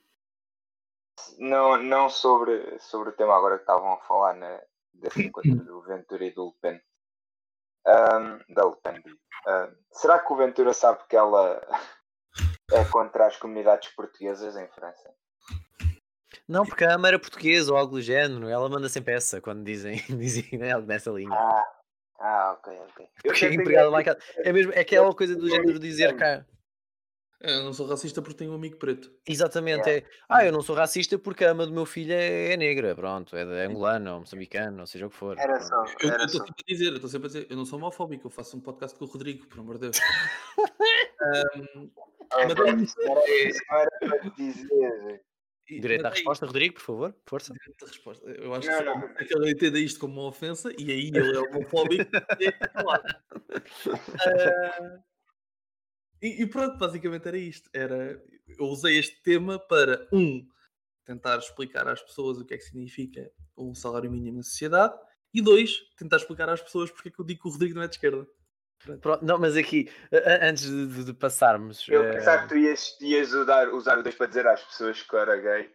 Não, 1.38 1.76
não 1.82 2.08
sobre, 2.08 2.78
sobre 2.80 3.10
o 3.10 3.12
tema 3.12 3.36
agora 3.36 3.56
que 3.56 3.62
estavam 3.62 3.92
a 3.92 4.00
falar 4.00 4.34
na, 4.34 4.60
desse 4.94 5.22
encontro 5.22 5.56
do 5.64 5.82
Ventura 5.82 6.24
e 6.24 6.34
do 6.34 6.46
Le 6.46 6.54
Pen. 6.60 6.80
Ahm, 7.86 8.40
da 8.48 8.64
Le 8.64 8.76
Pen. 8.82 9.02
Ahm, 9.46 9.74
será 9.92 10.18
que 10.18 10.32
o 10.32 10.36
Ventura 10.36 10.72
sabe 10.72 11.00
que 11.08 11.16
ela 11.16 11.60
é 12.72 12.84
contra 12.86 13.26
as 13.26 13.36
comunidades 13.36 13.88
portuguesas 13.90 14.56
em 14.56 14.68
França? 14.68 15.12
Não, 16.46 16.64
porque 16.64 16.84
a 16.84 16.94
ama 16.94 17.08
era 17.08 17.18
portuguesa 17.18 17.72
ou 17.72 17.78
algo 17.78 17.96
do 17.96 18.02
género, 18.02 18.48
ela 18.48 18.68
manda 18.68 18.88
sempre 18.88 19.14
essa 19.14 19.40
quando 19.40 19.64
dizem, 19.64 20.02
dizem 20.08 20.70
algo 20.70 20.86
nessa 20.86 21.10
linha. 21.10 21.34
Ah, 21.34 21.64
ah 22.20 22.52
ok, 22.58 22.78
ok. 22.90 23.08
Eu 23.24 23.32
é 23.32 23.34
sempre 23.34 23.56
empregada 23.56 23.90
lá. 23.90 24.00
É 24.38 24.52
mesmo, 24.52 24.72
é 24.72 24.80
aquela 24.80 25.14
coisa 25.14 25.36
do 25.36 25.48
género 25.48 25.78
de 25.78 25.88
dizer 25.88 26.16
cá. 26.16 26.44
É, 27.40 27.54
Eu 27.56 27.62
não 27.64 27.72
sou 27.72 27.86
racista 27.86 28.20
porque 28.20 28.36
tenho 28.38 28.50
um 28.50 28.56
amigo 28.56 28.76
preto. 28.78 29.12
Exatamente, 29.26 29.88
é. 29.88 30.04
Ah, 30.28 30.44
eu 30.44 30.50
não 30.52 30.60
sou 30.60 30.74
racista 30.74 31.16
porque 31.18 31.44
a 31.44 31.50
ama 31.52 31.66
do 31.66 31.72
meu 31.72 31.86
filho 31.86 32.12
é, 32.12 32.52
é 32.52 32.56
negra, 32.56 32.94
pronto, 32.96 33.36
é 33.36 33.44
de 33.44 33.52
angolano 33.70 34.12
ou 34.14 34.20
moçambicano, 34.20 34.80
ou 34.80 34.86
seja 34.86 35.06
o 35.06 35.10
que 35.10 35.16
for. 35.16 35.38
Era 35.38 35.60
só, 35.60 35.84
Eu 36.00 36.10
era 36.10 36.24
estou 36.24 36.40
só. 36.40 36.46
sempre 36.46 36.64
a 36.66 36.72
dizer, 36.72 36.86
eu 36.88 36.94
estou 36.96 37.08
sempre 37.10 37.26
a 37.26 37.28
dizer, 37.28 37.46
eu 37.48 37.56
não 37.56 37.64
sou 37.64 37.78
homofóbico, 37.78 38.26
eu 38.26 38.30
faço 38.30 38.56
um 38.56 38.60
podcast 38.60 38.98
com 38.98 39.04
o 39.04 39.08
Rodrigo, 39.08 39.46
por 39.46 39.60
amor 39.60 39.74
de 39.78 39.82
Deus. 39.90 39.98
Ahm, 41.20 41.90
Ah, 42.30 42.44
Mas 42.44 42.50
era- 42.50 42.54
não 42.54 43.80
era 43.80 43.90
para 44.00 44.30
dizer. 44.36 45.22
Direito 45.70 46.06
à 46.06 46.10
resposta, 46.10 46.44
Rodrigo, 46.46 46.74
por 46.74 46.80
favor, 46.82 47.14
força. 47.26 47.52
Direito 47.54 47.84
à 47.84 47.88
resposta. 47.88 48.30
Eu 48.30 48.54
acho 48.54 48.68
Não, 48.68 48.78
que, 48.78 48.84
não. 48.84 49.08
é 49.16 49.24
que 49.24 49.34
ele 49.36 49.50
entenda 49.50 49.78
isto 49.78 50.00
como 50.00 50.14
uma 50.20 50.28
ofensa 50.28 50.70
e 50.78 50.90
aí 50.90 51.08
ele 51.14 51.36
é 51.36 51.40
homofóbico. 51.40 52.04
e 52.40 52.52
calado. 52.52 53.04
E, 56.20 56.42
e 56.42 56.46
pronto, 56.46 56.76
basicamente 56.78 57.26
era 57.28 57.38
isto. 57.38 57.68
Era, 57.72 58.22
eu 58.48 58.66
usei 58.66 58.98
este 58.98 59.22
tema 59.22 59.58
para, 59.58 60.08
um, 60.12 60.46
tentar 61.04 61.38
explicar 61.38 61.86
às 61.88 62.02
pessoas 62.02 62.38
o 62.38 62.44
que 62.44 62.54
é 62.54 62.56
que 62.58 62.64
significa 62.64 63.30
um 63.56 63.74
salário 63.74 64.10
mínimo 64.10 64.38
na 64.38 64.42
sociedade 64.42 64.94
e, 65.32 65.40
dois, 65.42 65.78
tentar 65.96 66.16
explicar 66.16 66.48
às 66.48 66.60
pessoas 66.60 66.90
porque 66.90 67.08
é 67.08 67.12
que 67.12 67.20
eu 67.20 67.24
digo 67.24 67.42
que 67.42 67.48
o 67.48 67.52
Rodrigo 67.52 67.74
não 67.76 67.82
é 67.82 67.88
de 67.88 67.94
esquerda. 67.94 68.26
Pronto, 69.00 69.24
não, 69.24 69.38
mas 69.38 69.56
aqui, 69.56 69.90
antes 70.40 70.64
de, 70.64 70.86
de- 70.86 71.04
de 71.04 71.12
passarmos. 71.14 71.88
Eu 71.88 72.02
eh, 72.04 72.12
pensava 72.12 72.42
que 72.42 72.48
tu 72.48 72.56
ias, 72.56 72.96
ias 73.00 73.32
usar, 73.32 73.68
usar 73.70 73.98
o 73.98 74.02
2 74.02 74.14
para 74.14 74.26
dizer 74.28 74.46
às 74.46 74.62
pessoas 74.62 75.02
que 75.02 75.14
eu 75.14 75.18
era 75.18 75.36
gay. 75.36 75.74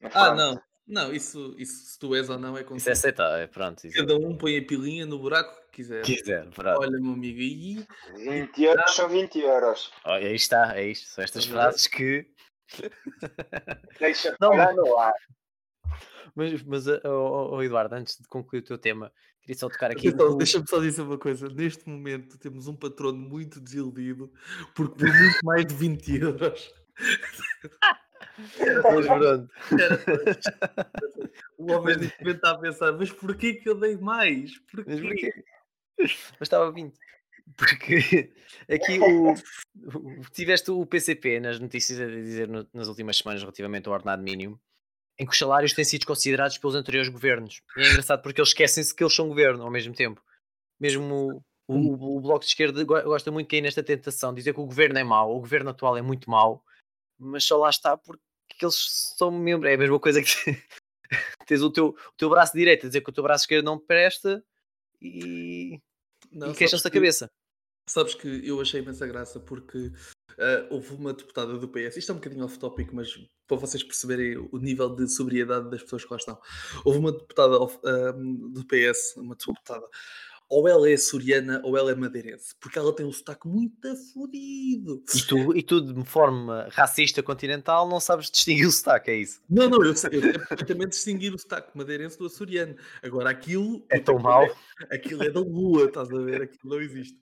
Mas 0.00 0.14
Ah, 0.14 0.26
pronto. 0.26 0.36
não. 0.36 0.62
Não, 0.86 1.12
isso, 1.14 1.54
isso 1.58 1.92
se 1.92 1.98
tu 1.98 2.14
és 2.14 2.28
ou 2.28 2.38
não 2.38 2.56
é 2.58 2.62
com 2.62 2.76
Isso 2.76 2.88
é 2.90 2.92
aceitável, 2.92 3.48
pronto. 3.48 3.86
Isso 3.86 3.96
Cada 3.96 4.16
um 4.16 4.36
põe 4.36 4.58
a 4.58 4.64
pilinha 4.66 5.06
no 5.06 5.18
buraco 5.18 5.54
que 5.70 5.76
quiser. 5.76 6.02
quiser, 6.02 6.46
pronto. 6.50 6.78
Olha, 6.80 7.00
meu 7.00 7.12
amigo, 7.12 7.40
e 7.40 7.86
20 8.16 8.62
euros 8.62 8.94
são 8.94 9.08
20 9.08 9.38
euros. 9.38 9.90
Olha, 10.04 10.26
aí 10.28 10.34
está, 10.34 10.76
é 10.76 10.86
isto. 10.88 11.06
São 11.08 11.24
estas 11.24 11.46
frases 11.46 11.86
que. 11.86 12.26
Deixa 13.98 14.36
Não, 14.40 14.50
parar 14.50 14.74
no 14.74 14.98
ar. 14.98 15.14
Mas, 16.34 16.62
mas 16.64 16.86
ó, 16.88 17.00
ó, 17.04 17.62
Eduardo, 17.62 17.94
antes 17.94 18.18
de 18.18 18.26
concluir 18.28 18.60
o 18.60 18.64
teu 18.64 18.76
tema, 18.76 19.12
queria 19.40 19.56
só 19.58 19.68
tocar 19.68 19.90
aqui. 19.90 20.08
Atenção, 20.08 20.30
no- 20.32 20.36
Deixa-me 20.36 20.68
só 20.68 20.80
dizer 20.80 21.02
uma 21.02 21.16
coisa. 21.18 21.48
Neste 21.48 21.88
momento 21.88 22.36
temos 22.38 22.66
um 22.66 22.74
patrono 22.76 23.18
muito 23.18 23.60
desiludido 23.60 24.30
porque 24.74 24.96
por 24.98 25.14
muito 25.14 25.38
mais 25.44 25.64
de 25.64 25.74
20 25.74 26.20
euros. 26.20 26.74
Pronto. 28.82 29.50
O 31.58 31.72
homem 31.72 31.96
neste 31.96 32.18
momento 32.20 32.36
está 32.36 32.50
a 32.50 32.58
pensar, 32.58 32.92
mas 32.92 33.10
porquê 33.10 33.54
que 33.54 33.68
eu 33.68 33.74
dei 33.78 33.96
mais? 33.96 34.50
Mas 34.72 34.84
Porquê? 34.84 35.00
porquê? 35.02 35.44
Mas 35.98 36.16
estava 36.42 36.70
20. 36.72 36.94
Porque 37.56 38.32
aqui 38.68 38.98
o, 39.00 39.32
o- 39.32 40.20
tiveste 40.32 40.70
o 40.70 40.84
PCP 40.84 41.40
nas 41.40 41.58
notícias 41.60 42.00
a 42.00 42.06
dizer 42.06 42.48
no- 42.48 42.66
nas 42.72 42.88
últimas 42.88 43.16
semanas 43.16 43.40
relativamente 43.42 43.86
ao 43.88 43.94
ordenado 43.94 44.22
mínimo, 44.22 44.60
em 45.18 45.24
que 45.24 45.32
os 45.32 45.38
salários 45.38 45.72
têm 45.72 45.84
sido 45.84 46.06
considerados 46.06 46.58
pelos 46.58 46.74
anteriores 46.76 47.08
governos. 47.08 47.60
E 47.76 47.82
é 47.82 47.88
engraçado 47.90 48.22
porque 48.22 48.40
eles 48.40 48.48
esquecem-se 48.50 48.94
que 48.94 49.02
eles 49.02 49.14
são 49.14 49.28
governo 49.28 49.62
ao 49.62 49.70
mesmo 49.70 49.94
tempo. 49.94 50.20
Mesmo 50.80 51.42
o, 51.68 51.74
o- 51.74 52.16
o 52.16 52.20
Bloco 52.20 52.40
de 52.40 52.46
Esquerda 52.46 52.82
go- 52.84 53.02
gosta 53.02 53.30
muito 53.30 53.46
de 53.46 53.50
cair 53.52 53.62
nesta 53.62 53.82
tentação, 53.82 54.32
de 54.32 54.38
dizer 54.38 54.52
que 54.54 54.60
o 54.60 54.66
governo 54.66 54.98
é 54.98 55.04
mau, 55.04 55.34
o 55.36 55.40
governo 55.40 55.70
atual 55.70 55.96
é 55.96 56.02
muito 56.02 56.28
mau, 56.28 56.62
mas 57.24 57.44
só 57.44 57.56
lá 57.56 57.70
está 57.70 57.96
porque 57.96 58.20
eles 58.62 59.14
são 59.16 59.30
membros. 59.30 59.70
É 59.70 59.74
a 59.74 59.78
mesma 59.78 59.98
coisa 60.00 60.22
que 60.22 60.28
tens 61.46 61.62
o 61.62 61.70
teu, 61.70 61.88
o 61.88 62.16
teu 62.16 62.28
braço 62.30 62.52
direito 62.52 62.86
a 62.86 62.88
dizer 62.88 63.00
que 63.00 63.10
o 63.10 63.12
teu 63.12 63.22
braço 63.24 63.44
esquerdo 63.44 63.64
não 63.64 63.78
presta 63.78 64.44
e, 65.00 65.80
Não, 66.30 66.38
e 66.38 66.40
sabes 66.48 66.58
queixam-se 66.58 66.84
da 66.84 66.90
que- 66.90 66.96
cabeça. 66.98 67.30
Sabes 67.86 68.14
que 68.14 68.48
eu 68.48 68.58
achei 68.62 68.80
imensa 68.80 69.06
graça 69.06 69.38
porque 69.38 69.92
ah, 70.38 70.66
houve 70.70 70.94
uma 70.94 71.12
deputada 71.12 71.58
do 71.58 71.68
PS, 71.68 71.98
isto 71.98 72.12
é 72.12 72.14
um 72.14 72.18
bocadinho 72.18 72.44
off-topic, 72.46 72.90
mas 72.94 73.10
para 73.46 73.58
vocês 73.58 73.82
perceberem 73.82 74.38
o 74.50 74.56
nível 74.56 74.88
de 74.88 75.06
sobriedade 75.06 75.68
das 75.70 75.82
pessoas 75.82 76.02
que 76.02 76.10
lá 76.10 76.16
estão. 76.16 76.40
Houve 76.82 76.98
uma 76.98 77.12
deputada 77.12 77.56
ah, 77.56 78.12
do 78.12 78.64
PS, 78.66 79.16
uma 79.18 79.34
deputada, 79.36 79.86
ou 80.54 80.68
ela 80.68 80.88
é 80.88 80.94
açoriana 80.94 81.60
ou 81.64 81.76
ela 81.76 81.90
é 81.90 81.94
madeirense, 81.96 82.54
porque 82.60 82.78
ela 82.78 82.94
tem 82.94 83.04
um 83.04 83.10
sotaque 83.12 83.48
muito 83.48 83.96
fodido. 84.12 85.02
E 85.12 85.22
tu, 85.26 85.56
e 85.56 85.62
tu, 85.64 85.80
de 85.80 86.04
forma 86.08 86.68
racista 86.70 87.22
continental, 87.24 87.88
não 87.88 87.98
sabes 87.98 88.30
distinguir 88.30 88.68
o 88.68 88.70
sotaque, 88.70 89.10
é 89.10 89.16
isso? 89.16 89.40
Não, 89.50 89.68
não, 89.68 89.84
eu 89.84 89.96
sei, 89.96 90.10
eu 90.12 90.20
sei 90.22 90.32
perfeitamente 90.32 90.90
distinguir 90.90 91.34
o 91.34 91.38
sotaque 91.38 91.76
madeirense 91.76 92.16
do 92.16 92.26
açoriano. 92.26 92.76
Agora 93.02 93.30
aquilo. 93.30 93.84
É 93.90 93.98
tão 93.98 94.16
mau. 94.18 94.48
Aquilo 94.92 95.24
é 95.24 95.30
da 95.30 95.40
lua, 95.40 95.86
estás 95.86 96.08
a 96.12 96.18
ver? 96.18 96.42
Aquilo 96.42 96.74
não 96.74 96.80
existe. 96.80 97.18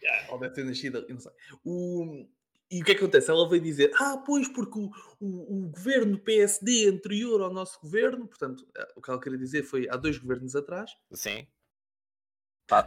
Yeah, 0.00 0.32
ou 0.32 0.38
deve 0.38 0.54
ter 0.54 0.64
nascido, 0.64 1.04
não 1.08 1.18
sei. 1.18 1.32
O- 1.64 2.26
E 2.70 2.82
o 2.82 2.84
que 2.84 2.92
é 2.92 2.94
que 2.94 3.00
acontece? 3.02 3.30
Ela 3.30 3.48
veio 3.48 3.62
dizer: 3.62 3.90
Ah, 3.94 4.22
pois, 4.24 4.46
porque 4.46 4.78
o, 4.78 4.90
o, 5.18 5.64
o 5.66 5.68
governo 5.70 6.18
PSD 6.18 6.86
anterior 6.88 7.40
ao 7.40 7.52
nosso 7.52 7.80
governo, 7.80 8.28
portanto, 8.28 8.64
eh, 8.76 8.88
o 8.94 9.00
que 9.02 9.10
ela 9.10 9.18
queria 9.20 9.38
dizer 9.38 9.62
foi 9.64 9.88
há 9.88 9.96
dois 9.96 10.18
governos 10.18 10.54
atrás, 10.54 10.90
Sim. 11.12 11.46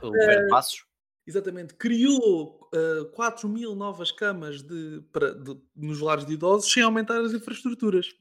O 0.08 0.12
governo 0.12 0.44
de 0.44 0.50
Passos? 0.50 0.86
exatamente, 1.26 1.74
criou 1.76 2.70
uh, 2.74 3.06
4 3.12 3.48
mil 3.48 3.74
novas 3.76 4.12
camas 4.12 4.62
de, 4.62 5.02
para, 5.14 5.34
de- 5.34 5.58
nos 5.76 6.00
lares 6.02 6.26
de 6.26 6.34
idosos 6.34 6.70
sem 6.72 6.84
aumentar 6.84 7.22
as 7.22 7.32
infraestruturas. 7.34 8.14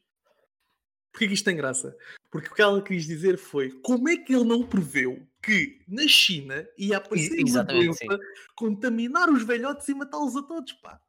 Porquê 1.11 1.27
que 1.27 1.35
isto 1.35 1.45
tem 1.45 1.57
graça? 1.57 1.97
Porque 2.31 2.49
o 2.49 2.55
que 2.55 2.63
ela 2.63 2.81
quis 2.81 3.07
dizer 3.07 3.37
foi 3.37 3.71
como 3.83 4.09
é 4.09 4.17
que 4.17 4.33
ele 4.33 4.45
não 4.45 4.63
preveu 4.65 5.27
que 5.43 5.81
na 5.89 6.07
China 6.07 6.69
ia 6.79 6.99
aparecer 6.99 7.43
uma 7.45 7.65
doença, 7.65 8.05
contaminar 8.55 9.29
os 9.29 9.43
velhotes 9.43 9.89
e 9.89 9.95
matá-los 9.95 10.37
a 10.37 10.43
todos, 10.43 10.73
pá. 10.75 11.01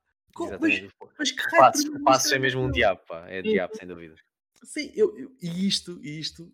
Mas, 0.60 0.84
mas 1.20 1.32
que 1.32 1.50
Passos, 2.04 2.32
o 2.32 2.34
é 2.34 2.38
é 2.38 2.40
mesmo 2.40 2.62
um 2.62 2.72
diabo, 2.72 3.02
pá. 3.08 3.30
É 3.30 3.42
diabo, 3.44 3.76
sem 3.76 3.88
dúvida. 3.88 4.16
Sim, 4.64 4.92
eu, 4.96 5.16
eu- 5.18 5.32
e 5.42 5.68
isto, 5.68 6.00
isto 6.04 6.52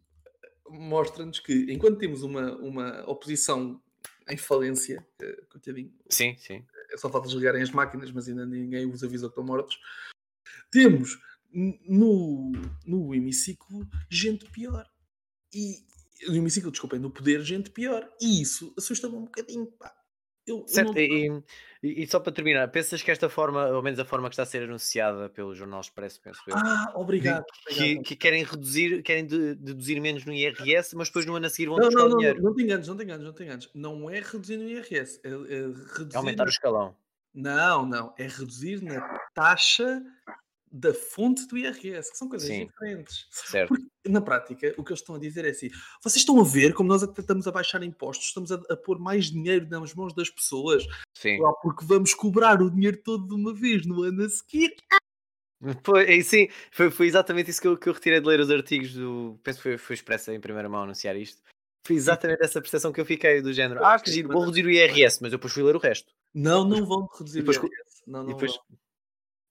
mostra-nos 0.69 1.39
que 1.39 1.71
enquanto 1.71 1.99
temos 1.99 2.23
uma, 2.23 2.55
uma 2.57 3.10
oposição 3.10 3.81
em 4.29 4.37
falência, 4.37 5.05
coitadinho, 5.49 5.93
Sim, 6.09 6.35
sim. 6.37 6.65
é 6.91 6.97
só 6.97 7.09
falta 7.09 7.27
desligarem 7.27 7.61
as 7.61 7.71
máquinas, 7.71 8.11
mas 8.11 8.27
ainda 8.27 8.45
ninguém 8.45 8.85
os 8.85 9.03
avisa 9.03 9.27
que 9.27 9.31
estão 9.31 9.43
mortos. 9.43 9.79
Temos 10.71 11.17
no, 11.51 12.51
no 12.85 13.15
hemiciclo 13.15 13.87
gente 14.09 14.45
pior. 14.51 14.85
E 15.53 15.85
no 16.27 16.35
hemiciclo, 16.35 16.71
desculpem, 16.71 16.99
no 16.99 17.11
poder 17.11 17.41
gente 17.41 17.69
pior. 17.69 18.07
E 18.21 18.41
isso 18.41 18.73
assusta-me 18.77 19.15
um 19.15 19.25
bocadinho. 19.25 19.67
Pá. 19.67 19.93
Eu, 20.47 20.60
eu 20.60 20.67
Certo, 20.67 20.93
não- 20.93 20.97
e, 21.83 22.03
e- 22.03 22.07
só 22.07 22.19
para 22.19 22.31
terminar, 22.31 22.67
pensas 22.69 23.01
que 23.03 23.12
esta 23.12 23.29
forma, 23.29 23.65
ao 23.67 23.83
menos 23.83 23.99
a 23.99 24.05
forma 24.05 24.29
que 24.29 24.33
está 24.33 24.43
a 24.43 24.45
ser 24.45 24.63
anunciada 24.63 25.29
pelo 25.29 25.53
Jornal 25.53 25.81
Expresso, 25.81 26.21
penso 26.21 26.41
eu, 26.47 26.55
Ah, 26.57 26.91
obrigado. 26.95 27.43
que, 27.67 27.73
obrigado. 27.73 28.03
que 28.03 28.15
querem 28.15 28.43
reduzir, 28.43 29.03
querem 29.03 29.25
de- 29.27 29.55
deduzir 29.55 30.01
menos 30.01 30.25
no 30.25 30.33
IRS, 30.33 30.95
mas 30.95 31.10
depois 31.10 31.25
no 31.25 31.36
ano 31.36 31.45
a 31.45 31.49
seguir 31.49 31.67
vão 31.67 31.77
Não, 31.77 31.89
não, 31.89 32.05
o 32.05 32.10
não, 32.10 32.17
dinheiro. 32.17 32.41
não 32.41 32.55
te 32.55 32.63
enganes, 32.63 32.88
não 32.88 32.97
te 32.97 33.03
enganes, 33.03 33.25
não 33.25 33.33
te 33.33 33.43
enganes. 33.43 33.69
Não 33.75 34.10
é 34.10 34.19
reduzir 34.21 34.57
no 34.57 34.69
IRS, 34.69 35.19
é, 35.23 35.27
é 35.27 35.31
reduzir. 35.33 36.15
É 36.15 36.17
aumentar 36.17 36.45
o 36.45 36.49
escalão. 36.49 36.95
Não, 37.33 37.86
não, 37.86 38.13
é 38.17 38.23
reduzir 38.23 38.81
na 38.81 38.99
taxa 39.36 40.01
da 40.77 40.93
fonte 40.93 41.47
do 41.47 41.57
IRS, 41.57 42.11
que 42.11 42.17
são 42.17 42.29
coisas 42.29 42.47
Sim. 42.47 42.67
diferentes. 42.67 43.25
Certo. 43.31 43.69
Porque, 43.69 43.85
na 44.07 44.21
prática, 44.21 44.73
o 44.77 44.83
que 44.83 44.91
eles 44.91 45.01
estão 45.01 45.15
a 45.15 45.19
dizer 45.19 45.43
é 45.43 45.49
assim: 45.49 45.69
vocês 46.03 46.17
estão 46.17 46.39
a 46.39 46.43
ver 46.43 46.73
como 46.73 46.87
nós 46.87 47.01
estamos 47.01 47.47
a 47.47 47.51
baixar 47.51 47.81
impostos, 47.83 48.27
estamos 48.27 48.51
a, 48.51 48.55
a 48.69 48.77
pôr 48.77 48.99
mais 48.99 49.25
dinheiro 49.25 49.67
nas 49.69 49.93
mãos 49.93 50.13
das 50.13 50.29
pessoas, 50.29 50.85
Sim. 51.15 51.39
porque 51.61 51.83
vamos 51.83 52.13
cobrar 52.13 52.61
o 52.61 52.69
dinheiro 52.69 53.01
todo 53.03 53.27
de 53.27 53.33
uma 53.33 53.53
vez 53.53 53.85
no 53.85 54.03
ano 54.03 54.23
a 54.23 54.29
seguir. 54.29 54.75
Foi, 55.83 56.19
é, 56.19 56.21
sim, 56.21 56.49
foi, 56.71 56.91
foi 56.91 57.07
exatamente 57.07 57.49
isso 57.49 57.59
que 57.59 57.67
eu, 57.67 57.75
que 57.75 57.89
eu 57.89 57.93
retirei 57.93 58.21
de 58.21 58.27
ler 58.27 58.39
os 58.39 58.51
artigos 58.51 58.93
do. 58.93 59.39
Penso 59.41 59.57
que 59.57 59.63
foi, 59.63 59.77
foi 59.79 59.95
expressa 59.95 60.31
em 60.31 60.39
primeira 60.39 60.69
mão 60.69 60.83
anunciar 60.83 61.15
isto. 61.15 61.41
Foi 61.83 61.95
exatamente 61.95 62.43
essa 62.43 62.61
percepção 62.61 62.91
que 62.91 63.01
eu 63.01 63.05
fiquei 63.05 63.41
do 63.41 63.51
género. 63.51 63.83
Ah, 63.83 63.97
que 63.99 64.11
giro, 64.11 64.29
vou 64.29 64.41
reduzir 64.41 64.63
o 64.67 64.69
IRS, 64.69 65.17
mas 65.19 65.31
eu 65.31 65.39
depois 65.39 65.51
fui 65.51 65.63
ler 65.63 65.75
o 65.75 65.79
resto. 65.79 66.13
Não, 66.31 66.63
não 66.63 66.85
vão 66.85 67.09
reduzir 67.17 67.39
depois 67.39 67.57
o 67.57 67.65
IRS. 67.65 68.03
Não, 68.05 68.19
não 68.19 68.27
depois, 68.27 68.51
vão. 68.51 68.77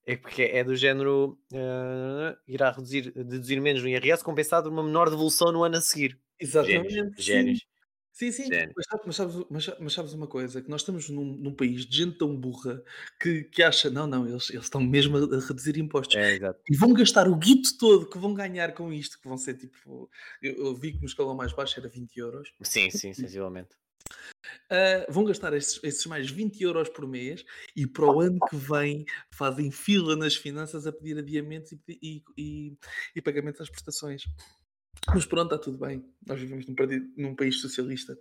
É 0.07 0.15
porque 0.15 0.43
é 0.43 0.63
do 0.63 0.75
género. 0.75 1.37
ah, 1.53 2.35
irá 2.47 2.71
reduzir, 2.71 3.11
deduzir 3.11 3.61
menos 3.61 3.83
no 3.83 3.89
IRS, 3.89 4.23
compensado 4.23 4.69
por 4.69 4.73
uma 4.73 4.83
menor 4.83 5.09
devolução 5.09 5.51
no 5.51 5.63
ano 5.63 5.75
a 5.77 5.81
seguir. 5.81 6.17
Exatamente. 6.39 7.21
Génios. 7.21 7.59
sim. 7.59 8.31
Sim, 8.31 8.49
mas, 8.75 8.85
sabe- 8.87 9.03
mas 9.05 9.15
sabes, 9.15 9.35
mas, 9.47 9.79
mas 9.79 9.93
sabes 9.93 10.13
uma 10.13 10.25
coisa, 10.25 10.59
que 10.59 10.69
nós 10.71 10.81
estamos 10.81 11.07
num, 11.07 11.23
num 11.23 11.53
país 11.53 11.85
de 11.85 11.97
gente 11.97 12.17
tão 12.17 12.35
burra 12.35 12.81
que, 13.21 13.43
que 13.43 13.61
acha, 13.61 13.91
não, 13.91 14.07
não, 14.07 14.27
eles, 14.27 14.49
eles 14.49 14.63
estão 14.63 14.81
mesmo 14.81 15.17
a, 15.17 15.19
a 15.35 15.39
reduzir 15.39 15.77
impostos. 15.77 16.15
É, 16.15 16.33
exato. 16.33 16.59
E 16.67 16.75
vão 16.75 16.93
gastar 16.93 17.27
o 17.27 17.35
guito 17.35 17.77
todo 17.77 18.09
que 18.09 18.17
vão 18.17 18.33
ganhar 18.33 18.73
com 18.73 18.91
isto, 18.91 19.19
que 19.21 19.27
vão 19.27 19.37
ser 19.37 19.53
tipo, 19.55 20.09
eu, 20.41 20.55
eu 20.55 20.75
vi 20.75 20.93
que 20.93 20.99
no 21.01 21.05
escalão 21.05 21.35
mais 21.35 21.53
baixo 21.53 21.79
era 21.79 21.87
20 21.89 22.17
euros, 22.17 22.49
Sim, 22.63 22.89
sim, 22.89 23.13
sensivelmente. 23.13 23.75
Ah, 24.69 25.05
vão 25.09 25.23
gastar 25.23 25.53
esses, 25.53 25.81
esses 25.83 26.05
mais 26.05 26.29
20 26.29 26.61
euros 26.61 26.89
por 26.89 27.07
mês 27.07 27.43
e 27.75 27.87
para 27.87 28.05
o 28.05 28.19
ano 28.19 28.39
que 28.49 28.55
vem 28.55 29.05
fazem 29.33 29.71
fila 29.71 30.15
nas 30.15 30.35
finanças 30.35 30.85
a 30.85 30.91
pedir 30.91 31.17
adiamentos 31.17 31.71
e, 31.71 31.79
e, 31.87 32.23
e, 32.37 32.77
e 33.15 33.21
pagamentos 33.21 33.61
às 33.61 33.69
prestações. 33.69 34.23
Mas 35.13 35.25
pronto, 35.25 35.53
está 35.53 35.57
tudo 35.63 35.77
bem. 35.77 36.03
Nós 36.25 36.39
vivemos 36.39 36.65
num, 36.67 36.75
num 37.15 37.35
país 37.35 37.61
socialista. 37.61 38.17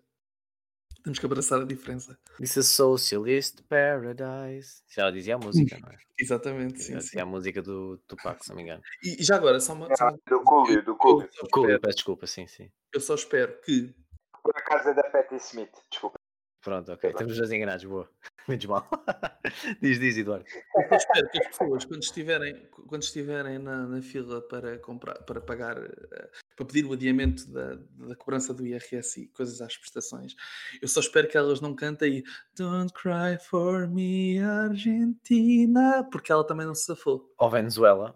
Temos 1.03 1.19
que 1.19 1.27
abraçar 1.27 1.61
a 1.61 1.65
diferença. 1.65 2.19
Disse 2.39 2.63
Socialist 2.65 3.63
Paradise. 3.69 4.83
Já 4.89 5.11
dizia 5.11 5.37
a 5.37 5.39
música, 5.39 5.79
não 5.81 5.89
é? 5.89 5.97
Exatamente, 6.19 6.79
Já 6.79 6.83
sim, 6.85 6.93
sim. 6.93 6.99
dizia 6.99 7.23
a 7.23 7.27
música 7.27 7.63
do 7.63 7.99
Tupac, 8.09 8.43
se 8.43 8.49
não 8.51 8.57
me 8.57 8.63
engano. 8.63 8.83
E, 9.05 9.21
e 9.21 9.25
já 9.25 9.37
agora, 9.37 9.61
só 9.61 9.73
uma, 9.73 9.95
só 9.97 10.09
uma- 10.09 10.19
Do 10.29 10.41
Cúlio, 10.43 10.83
do 10.85 10.97
Cúlio. 10.97 11.29
espero, 11.29 11.81
peço 11.81 11.95
desculpa, 11.97 12.27
sim, 12.27 12.47
sim. 12.47 12.71
eu 12.93 13.01
só 13.01 13.15
espero 13.15 13.61
que 13.61 13.95
Por 14.43 14.57
acaso 14.57 14.89
é 14.89 14.95
da 14.95 15.05
Patti 15.05 15.37
Smith, 15.37 15.71
desculpa. 15.91 16.19
Pronto, 16.67 16.91
ok. 16.91 17.11
Estamos 17.11 17.37
dois 17.37 17.53
enganados, 17.53 17.85
boa. 17.85 18.11
Menos 18.49 18.65
mal. 18.67 18.89
diz, 19.81 20.01
diz, 20.01 20.17
Eduardo. 20.17 20.45
Eu 20.75 20.97
espero 20.97 21.31
que 21.31 21.39
as 21.39 21.47
pessoas, 21.47 21.85
quando 21.85 22.03
estiverem, 22.03 22.67
quando 22.89 23.03
estiverem 23.05 23.61
na, 23.61 23.87
na 23.87 24.03
fila 24.03 24.43
para 24.43 24.77
comprar, 24.81 25.15
para 25.23 25.41
pagar, 25.41 25.79
eh, 25.79 26.31
para 26.57 26.67
pedir 26.67 26.85
o 26.85 26.93
adiamento 26.93 27.49
da, 27.53 27.77
da 27.77 28.17
cobrança 28.17 28.53
do 28.53 28.67
IRS 28.67 29.21
e 29.21 29.29
coisas 29.29 29.61
às 29.61 29.77
prestações, 29.77 30.35
eu 30.83 30.89
só 30.89 30.99
espero 30.99 31.29
que 31.29 31.39
elas 31.39 31.61
não 31.61 31.73
cantem 31.73 32.25
Don't 32.57 32.93
cry 32.93 33.39
for 33.41 33.87
me, 33.87 34.41
Argentina, 34.41 36.03
porque 36.11 36.33
ela 36.33 36.45
também 36.45 36.67
não 36.67 36.75
se 36.75 36.87
safou. 36.87 37.33
Ou 37.39 37.49
Venezuela. 37.49 38.13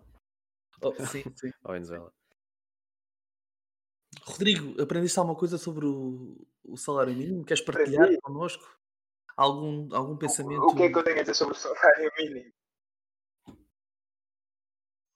Oh, 0.82 0.92
sim, 1.06 1.22
sim. 1.36 1.52
Ou 1.62 1.74
Venezuela. 1.74 2.12
Rodrigo, 4.22 4.80
aprendeste 4.82 5.18
alguma 5.18 5.38
coisa 5.38 5.56
sobre 5.56 5.86
o, 5.86 6.36
o 6.64 6.76
salário 6.76 7.14
mínimo? 7.14 7.44
Queres 7.44 7.62
partilhar 7.62 8.02
Aprendi. 8.04 8.20
connosco? 8.20 8.78
Algum, 9.36 9.94
algum 9.94 10.16
pensamento? 10.16 10.62
O 10.62 10.74
que 10.74 10.82
é 10.82 10.90
que 10.90 10.98
eu 10.98 11.04
tenho 11.04 11.18
a 11.18 11.22
dizer 11.22 11.34
sobre 11.34 11.54
o 11.54 11.56
salário 11.56 12.12
mínimo? 12.18 12.52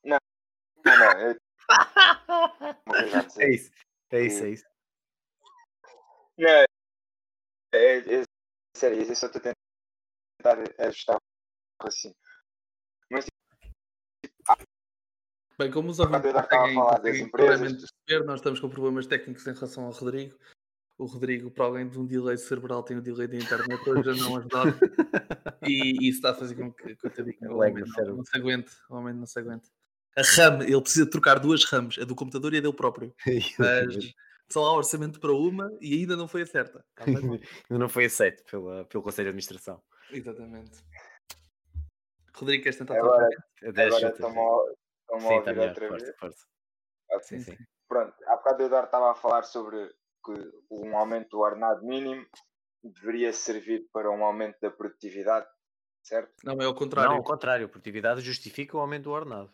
Não, 0.04 0.18
não, 0.84 0.96
não. 0.96 1.20
Eu... 1.20 1.36
É 3.38 3.50
isso. 3.50 3.72
É 4.10 4.20
isso, 4.22 4.44
é 4.44 4.50
isso. 4.50 4.64
Não, 6.38 6.48
é, 6.48 6.66
é, 7.72 8.20
é 8.20 8.22
sério, 8.76 9.02
eu 9.02 9.16
só 9.16 9.26
estou 9.26 9.40
a 9.40 9.54
tentar 10.42 10.86
ajustar 10.86 11.16
o 11.16 11.90
Bem, 15.58 15.70
como 15.70 15.90
os 15.90 16.00
ouvintes 16.00 16.32
conseguem, 16.32 16.74
falar 16.74 16.98
das 16.98 17.20
conseguem 17.20 17.30
perceber, 17.30 18.24
nós 18.26 18.40
estamos 18.40 18.60
com 18.60 18.68
problemas 18.68 19.06
técnicos 19.06 19.46
em 19.46 19.52
relação 19.52 19.84
ao 19.84 19.92
Rodrigo. 19.92 20.36
O 20.96 21.06
Rodrigo, 21.06 21.50
para 21.50 21.64
além 21.64 21.88
de 21.88 21.98
um 21.98 22.06
delay 22.06 22.36
cerebral, 22.36 22.82
tem 22.82 22.96
um 22.96 23.00
delay 23.00 23.26
de 23.26 23.36
internet, 23.36 23.88
hoje 23.88 24.10
a 24.10 24.14
não 24.14 24.36
ajudar. 24.36 24.66
E, 25.66 26.08
isso 26.08 26.18
está 26.18 26.30
a 26.30 26.34
fazer 26.34 26.54
com 26.54 26.72
que, 26.72 26.94
coitadinho, 26.96 27.52
o 27.52 27.56
homem 27.56 27.74
do 27.74 27.86
não, 27.86 28.16
não 28.16 28.24
se 28.24 28.36
aguente. 28.36 28.70
O 28.88 28.94
homem 28.94 29.14
não 29.14 29.26
se 29.26 29.38
aguente. 29.38 29.68
A 30.16 30.22
RAM, 30.22 30.62
ele 30.62 30.80
precisa 30.80 31.08
trocar 31.08 31.40
duas 31.40 31.64
RAMs, 31.64 31.98
a 31.98 32.04
do 32.04 32.14
computador 32.14 32.54
e 32.54 32.58
a 32.58 32.60
dele 32.60 32.72
próprio. 32.72 33.12
Mas 33.58 34.14
só 34.48 34.64
há 34.66 34.76
orçamento 34.76 35.18
para 35.18 35.32
uma 35.32 35.72
e 35.80 35.94
ainda 35.94 36.16
não 36.16 36.28
foi 36.28 36.42
a 36.42 36.46
certa. 36.46 36.84
Há 36.96 37.10
mais 37.10 37.24
uma. 37.24 37.34
Ainda 37.34 37.78
não 37.78 37.88
foi 37.88 38.04
aceito 38.04 38.44
pela, 38.44 38.84
pelo 38.84 39.02
Conselho 39.02 39.26
de 39.26 39.30
Administração. 39.30 39.82
Exatamente. 40.12 40.84
Rodrigo, 42.34 42.62
queres 42.62 42.78
tentar 42.78 42.98
Agora, 42.98 43.28
agora 43.62 43.90
chutas, 43.90 44.34
estão-me 45.04 45.22
sim. 45.22 45.26
a 45.26 45.30
Sim, 45.30 45.36
ouvir 45.38 45.50
melhor. 45.54 45.68
outra 45.68 45.88
Força, 45.88 46.04
vez. 46.06 46.18
força. 46.18 46.46
Ok. 47.10 47.22
Sim, 47.24 47.40
sim. 47.40 47.56
Pronto, 47.88 48.14
há 48.26 48.36
bocado 48.36 48.62
o 48.62 48.66
Eduardo 48.66 48.86
estava 48.86 49.10
a 49.12 49.14
falar 49.14 49.42
sobre 49.44 49.88
que 50.24 50.52
um 50.70 50.96
aumento 50.96 51.28
do 51.30 51.38
ordenado 51.40 51.84
mínimo 51.84 52.26
deveria 52.82 53.32
servir 53.32 53.88
para 53.92 54.10
um 54.10 54.24
aumento 54.24 54.58
da 54.60 54.70
produtividade, 54.70 55.46
certo? 56.02 56.32
Não, 56.42 56.60
é 56.60 56.64
ao 56.64 56.74
contrário. 56.74 57.10
Não, 57.10 57.18
ao 57.18 57.24
contrário, 57.24 57.66
a 57.66 57.68
produtividade 57.68 58.20
justifica 58.22 58.76
o 58.76 58.80
aumento 58.80 59.04
do 59.04 59.10
ordenado. 59.12 59.50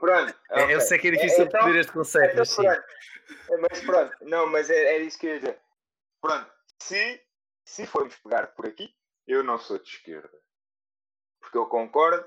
Pronto. 0.00 0.34
É, 0.50 0.62
ok. 0.64 0.74
Eu 0.74 0.80
sei 0.80 0.98
que 0.98 1.08
é 1.08 1.10
difícil 1.12 1.44
Então- 1.44 1.60
perceber 1.60 1.78
este 1.80 1.92
conceito, 1.92 2.26
Então, 2.32 2.38
mas 2.38 2.50
sim. 2.50 2.62
pronto. 2.62 3.62
Mas 3.70 3.80
pronto, 3.80 4.16
não, 4.24 4.46
mas 4.46 4.70
é- 4.70 4.94
era 4.96 5.02
isso 5.04 5.18
que 5.18 5.26
eu 5.26 5.30
ia 5.34 5.40
dizer. 5.40 5.60
Pronto, 6.20 6.52
se, 6.82 7.24
se 7.64 7.86
formos 7.86 8.16
pegar 8.16 8.48
por 8.48 8.66
aqui, 8.66 8.94
eu 9.26 9.42
não 9.42 9.58
sou 9.58 9.78
de 9.78 9.88
esquerda. 9.88 10.36
Porque 11.40 11.56
eu 11.58 11.66
concordo, 11.66 12.24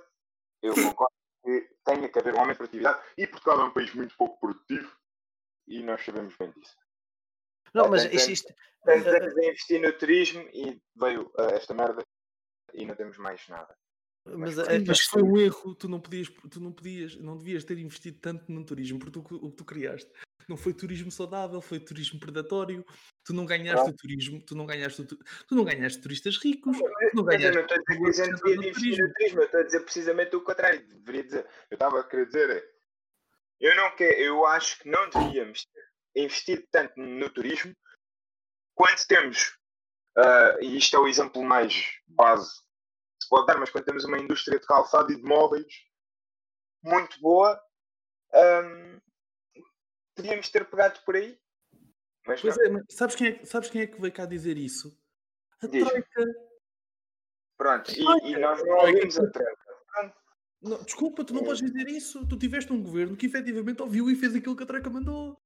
eu 0.62 0.74
concordo 0.74 1.14
que 1.44 1.70
tenha 1.84 2.08
que 2.10 2.20
haver 2.20 2.34
um 2.34 2.40
aumento 2.40 2.54
de 2.54 2.58
produtividade 2.60 3.04
e 3.18 3.28
Portugal 3.28 3.62
é 3.62 3.64
um 3.66 3.72
país 3.74 3.94
muito 3.94 4.16
pouco 4.18 4.40
produtivo 4.40 4.96
e 5.68 5.82
nós 5.84 6.04
sabemos 6.04 6.36
bem 6.38 6.52
disso. 6.52 6.76
Não, 7.74 7.90
mas 7.90 8.06
Tantos 8.84 9.08
anos 9.08 9.38
a 9.38 9.46
investir 9.46 9.82
no 9.82 9.94
turismo 9.94 10.42
e 10.54 10.82
veio 10.96 11.32
ah, 11.38 11.52
esta 11.52 11.74
merda 11.74 12.04
e 12.74 12.86
não 12.86 12.96
temos 12.96 13.18
mais 13.18 13.48
nada. 13.48 13.76
mas 14.26 14.58
a- 14.60 14.66
Sim, 14.66 14.84
mas 14.88 15.02
foi 15.02 15.24
um 15.24 15.38
erro, 15.38 15.76
tu 15.76 15.88
não 15.88 16.00
podias, 16.00 16.30
tu 16.50 16.60
não 16.60 16.72
podias, 16.72 17.16
não 17.18 17.38
devias 17.38 17.64
ter 17.64 17.78
investido 17.78 18.20
tanto 18.20 18.52
no 18.52 18.64
turismo, 18.66 19.00
porque 19.00 19.12
tu- 19.12 19.36
o 19.46 19.50
que 19.52 19.58
tu 19.58 19.66
criaste 19.66 20.12
não 20.52 20.58
foi 20.58 20.74
turismo 20.74 21.10
saudável, 21.10 21.62
foi 21.62 21.80
turismo 21.80 22.20
predatório. 22.20 22.86
Tu 23.24 23.34
não 23.34 23.46
ganhaste 23.46 23.90
o 23.90 23.94
turismo, 23.94 24.42
tu 24.42 24.54
não 24.56 24.66
ganhaste, 24.66 25.06
tu, 25.06 25.18
tu 25.48 25.56
não 25.56 25.64
ganhaste 25.64 26.02
turistas 26.02 26.38
ricos, 26.38 26.78
tu 26.78 26.84
não 27.16 27.24
Mas 27.24 27.42
eu 27.42 27.54
ganhaste 27.54 27.56
não 27.56 27.62
estou 27.62 27.78
a 27.78 27.80
dizer 27.80 27.98
que 27.98 28.10
a 28.10 28.26
gente 28.26 28.44
devia 28.44 28.58
de 28.58 28.68
investir 28.68 29.04
no 29.04 29.14
turismo, 29.14 29.40
eu 29.40 29.46
estou 29.46 29.60
a 29.60 29.64
dizer 29.64 29.80
precisamente 29.82 30.36
o 30.36 30.44
contrário. 30.44 30.88
Deveria 30.88 31.24
dizer, 31.24 31.48
eu 31.70 31.76
estava 31.76 32.00
a 32.00 32.04
querer 32.04 32.26
dizer, 32.26 32.70
eu 33.60 33.76
não 33.76 33.96
quero, 33.96 34.20
eu 34.20 34.46
acho 34.46 34.80
que 34.80 34.90
não 34.90 35.10
devíamos 35.10 35.68
investir 36.16 36.68
tanto 36.70 37.00
no 37.00 37.30
turismo 37.30 37.74
quando 38.76 39.06
temos, 39.08 39.58
ah, 40.18 40.58
e 40.60 40.78
isto 40.78 40.96
é 40.96 41.00
o 41.00 41.08
exemplo 41.08 41.44
mais 41.44 42.00
base 42.08 42.52
que 42.52 43.24
se 43.24 43.30
pode 43.30 43.48
dar, 43.48 43.58
mas 43.58 43.70
quando 43.70 43.86
temos 43.86 44.04
uma 44.04 44.20
indústria 44.20 44.60
de 44.60 44.66
calçado 44.66 45.12
e 45.12 45.16
de 45.16 45.24
móveis 45.24 45.74
muito 46.84 47.22
boa, 47.22 47.62
ahm, 48.34 49.00
podíamos 50.22 50.50
ter 50.50 50.66
pegado 50.70 51.00
por 51.06 51.16
aí. 51.16 51.40
Mas 52.28 52.42
Pois 52.42 52.56
não. 52.58 52.66
é, 52.66 52.70
mas 52.70 52.84
sabes 52.90 53.16
quem 53.16 53.28
é, 53.28 53.32
que- 53.34 53.46
sabes 53.46 53.70
quem 53.70 53.82
é 53.82 53.88
que 53.88 54.00
veio 54.00 54.14
cá 54.14 54.26
dizer 54.26 54.58
isso? 54.58 54.96
A 55.62 55.68
Diz. 55.68 55.88
Troika. 55.88 56.26
Pronto, 57.58 57.92
e, 57.92 58.02
e 58.32 58.38
nós 58.40 58.64
não 58.64 58.76
ouvimos 58.78 59.20
a. 59.20 59.28
Pronto. 59.32 60.16
Não, 60.62 60.84
desculpa, 60.84 61.24
tu 61.24 61.34
não 61.34 61.42
É. 61.42 61.46
podes 61.46 61.62
dizer 61.62 61.88
isso. 61.90 62.28
Tu 62.28 62.38
tiveste 62.38 62.72
um 62.72 62.82
governo 62.82 63.18
que 63.18 63.26
efetivamente 63.26 63.82
ouviu 63.82 64.10
e 64.10 64.16
fez 64.16 64.36
aquilo 64.36 64.56
que 64.56 64.64
a 64.64 64.66
Troika 64.68 64.90
mandou. 64.90 65.40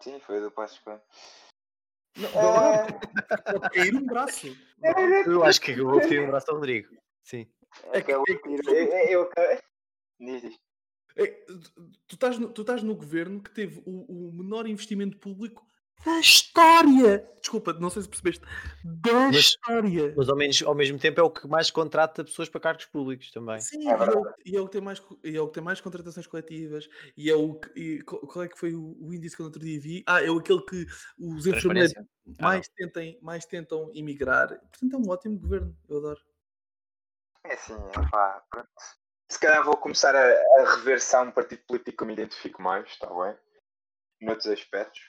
Sim, 0.00 0.18
foi 0.20 0.40
do 0.40 0.50
Passo 0.50 0.76
Espanha. 0.76 1.02
Não, 2.16 2.28
É. 2.28 2.86
Pode 3.52 3.70
cair 3.70 3.94
um 3.94 4.04
braço. 4.06 4.46
eu 5.26 5.44
acho 5.44 5.60
que 5.60 5.72
eu 5.72 5.86
vou 5.90 6.00
pedir 6.00 6.20
um 6.20 6.24
abraço 6.26 6.50
ao 6.50 6.56
Rodrigo. 6.56 6.88
Sim. 7.24 7.50
É 7.92 8.00
que- 8.00 8.12
Acabou 8.12 8.24
é 8.28 8.32
de 8.34 8.62
tirar- 8.62 8.72
eu- 8.74 8.86
eu- 9.08 9.30
eu- 9.36 9.62
Diz, 10.20 10.42
diz. 10.42 10.58
É, 11.16 11.26
tu, 12.06 12.14
estás 12.14 12.38
no, 12.38 12.48
tu 12.52 12.62
estás 12.62 12.82
no 12.82 12.94
governo 12.94 13.42
que 13.42 13.50
teve 13.50 13.82
o, 13.86 14.28
o 14.28 14.32
menor 14.32 14.66
investimento 14.66 15.18
público 15.18 15.66
da 16.04 16.18
história. 16.18 17.28
Desculpa, 17.40 17.74
não 17.74 17.90
sei 17.90 18.00
se 18.02 18.08
percebeste. 18.08 18.42
Da 18.82 19.12
Mas- 19.26 19.36
história. 19.36 20.14
Mas 20.16 20.28
ao, 20.30 20.36
menos, 20.36 20.62
ao 20.62 20.74
mesmo 20.74 20.98
tempo 20.98 21.20
é 21.20 21.22
o 21.22 21.30
que 21.30 21.46
mais 21.46 21.70
contrata 21.70 22.24
pessoas 22.24 22.48
para 22.48 22.58
cargos 22.60 22.86
públicos 22.86 23.30
também. 23.30 23.60
Sim, 23.60 23.86
É 23.86 23.92
e, 23.92 23.94
é 23.94 24.34
e 24.46 24.56
é 24.56 24.60
o 24.60 24.66
que 24.66 24.72
tem 24.72 24.80
mais, 24.80 25.02
e 25.22 25.36
é 25.36 25.40
o 25.42 25.46
que 25.48 25.52
tem 25.54 25.62
mais 25.62 25.78
contratações 25.80 26.26
coletivas. 26.26 26.88
E 27.16 27.28
é 27.30 27.34
o 27.34 27.54
que. 27.54 27.70
e 27.78 28.02
qual 28.02 28.42
é 28.44 28.48
que 28.48 28.58
foi 28.58 28.72
o, 28.74 28.96
o 28.98 29.12
índice 29.12 29.36
que 29.36 29.42
eu 29.42 29.44
no 29.44 29.48
outro 29.48 29.62
dia 29.62 29.78
vi? 29.78 30.02
Ah, 30.06 30.22
é 30.22 30.30
aquele 30.30 30.62
que 30.62 30.86
os 31.18 31.46
enfermeiros. 31.46 31.92
Ah, 32.38 32.42
mais, 32.42 32.68
tentem, 32.68 33.18
mais 33.20 33.44
tentam 33.44 33.90
emigrar. 33.94 34.48
Portanto, 34.48 34.94
é 34.94 34.96
um 34.96 35.10
ótimo 35.10 35.38
governo. 35.38 35.76
Eu 35.86 35.98
adoro. 35.98 36.20
É 37.44 37.52
assim, 37.54 37.74
pá, 38.10 38.42
pronto. 38.50 38.68
Se 39.30 39.38
calhar 39.38 39.64
vou 39.64 39.76
começar 39.76 40.14
a, 40.14 40.60
a 40.60 40.74
rever 40.74 41.00
se 41.00 41.14
há 41.14 41.20
um 41.20 41.30
partido 41.30 41.62
político 41.62 41.98
que 41.98 42.02
eu 42.02 42.06
me 42.08 42.14
identifico 42.14 42.60
mais, 42.60 42.88
está 42.88 43.06
bem? 43.06 43.38
Noutros 44.20 44.48
aspectos. 44.48 45.00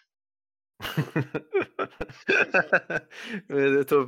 eu 3.49 3.81
estou. 3.81 4.05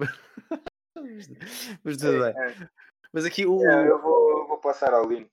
Mas 1.83 1.97
tudo 1.97 2.19
bem. 2.19 2.29
É, 2.29 2.69
Mas 3.11 3.25
aqui 3.25 3.45
o. 3.45 3.67
é, 3.67 3.89
eu 3.89 3.99
vou, 3.99 4.47
vou 4.47 4.59
passar 4.59 4.93
ao 4.93 5.09
Lino. 5.09 5.29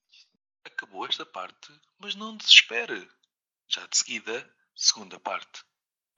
Acabou 0.64 1.06
esta 1.06 1.26
parte, 1.26 1.78
mas 1.98 2.14
não 2.14 2.36
desespere. 2.36 3.06
Já 3.68 3.86
de 3.86 3.98
seguida, 3.98 4.50
segunda 4.74 5.20
parte. 5.20 5.62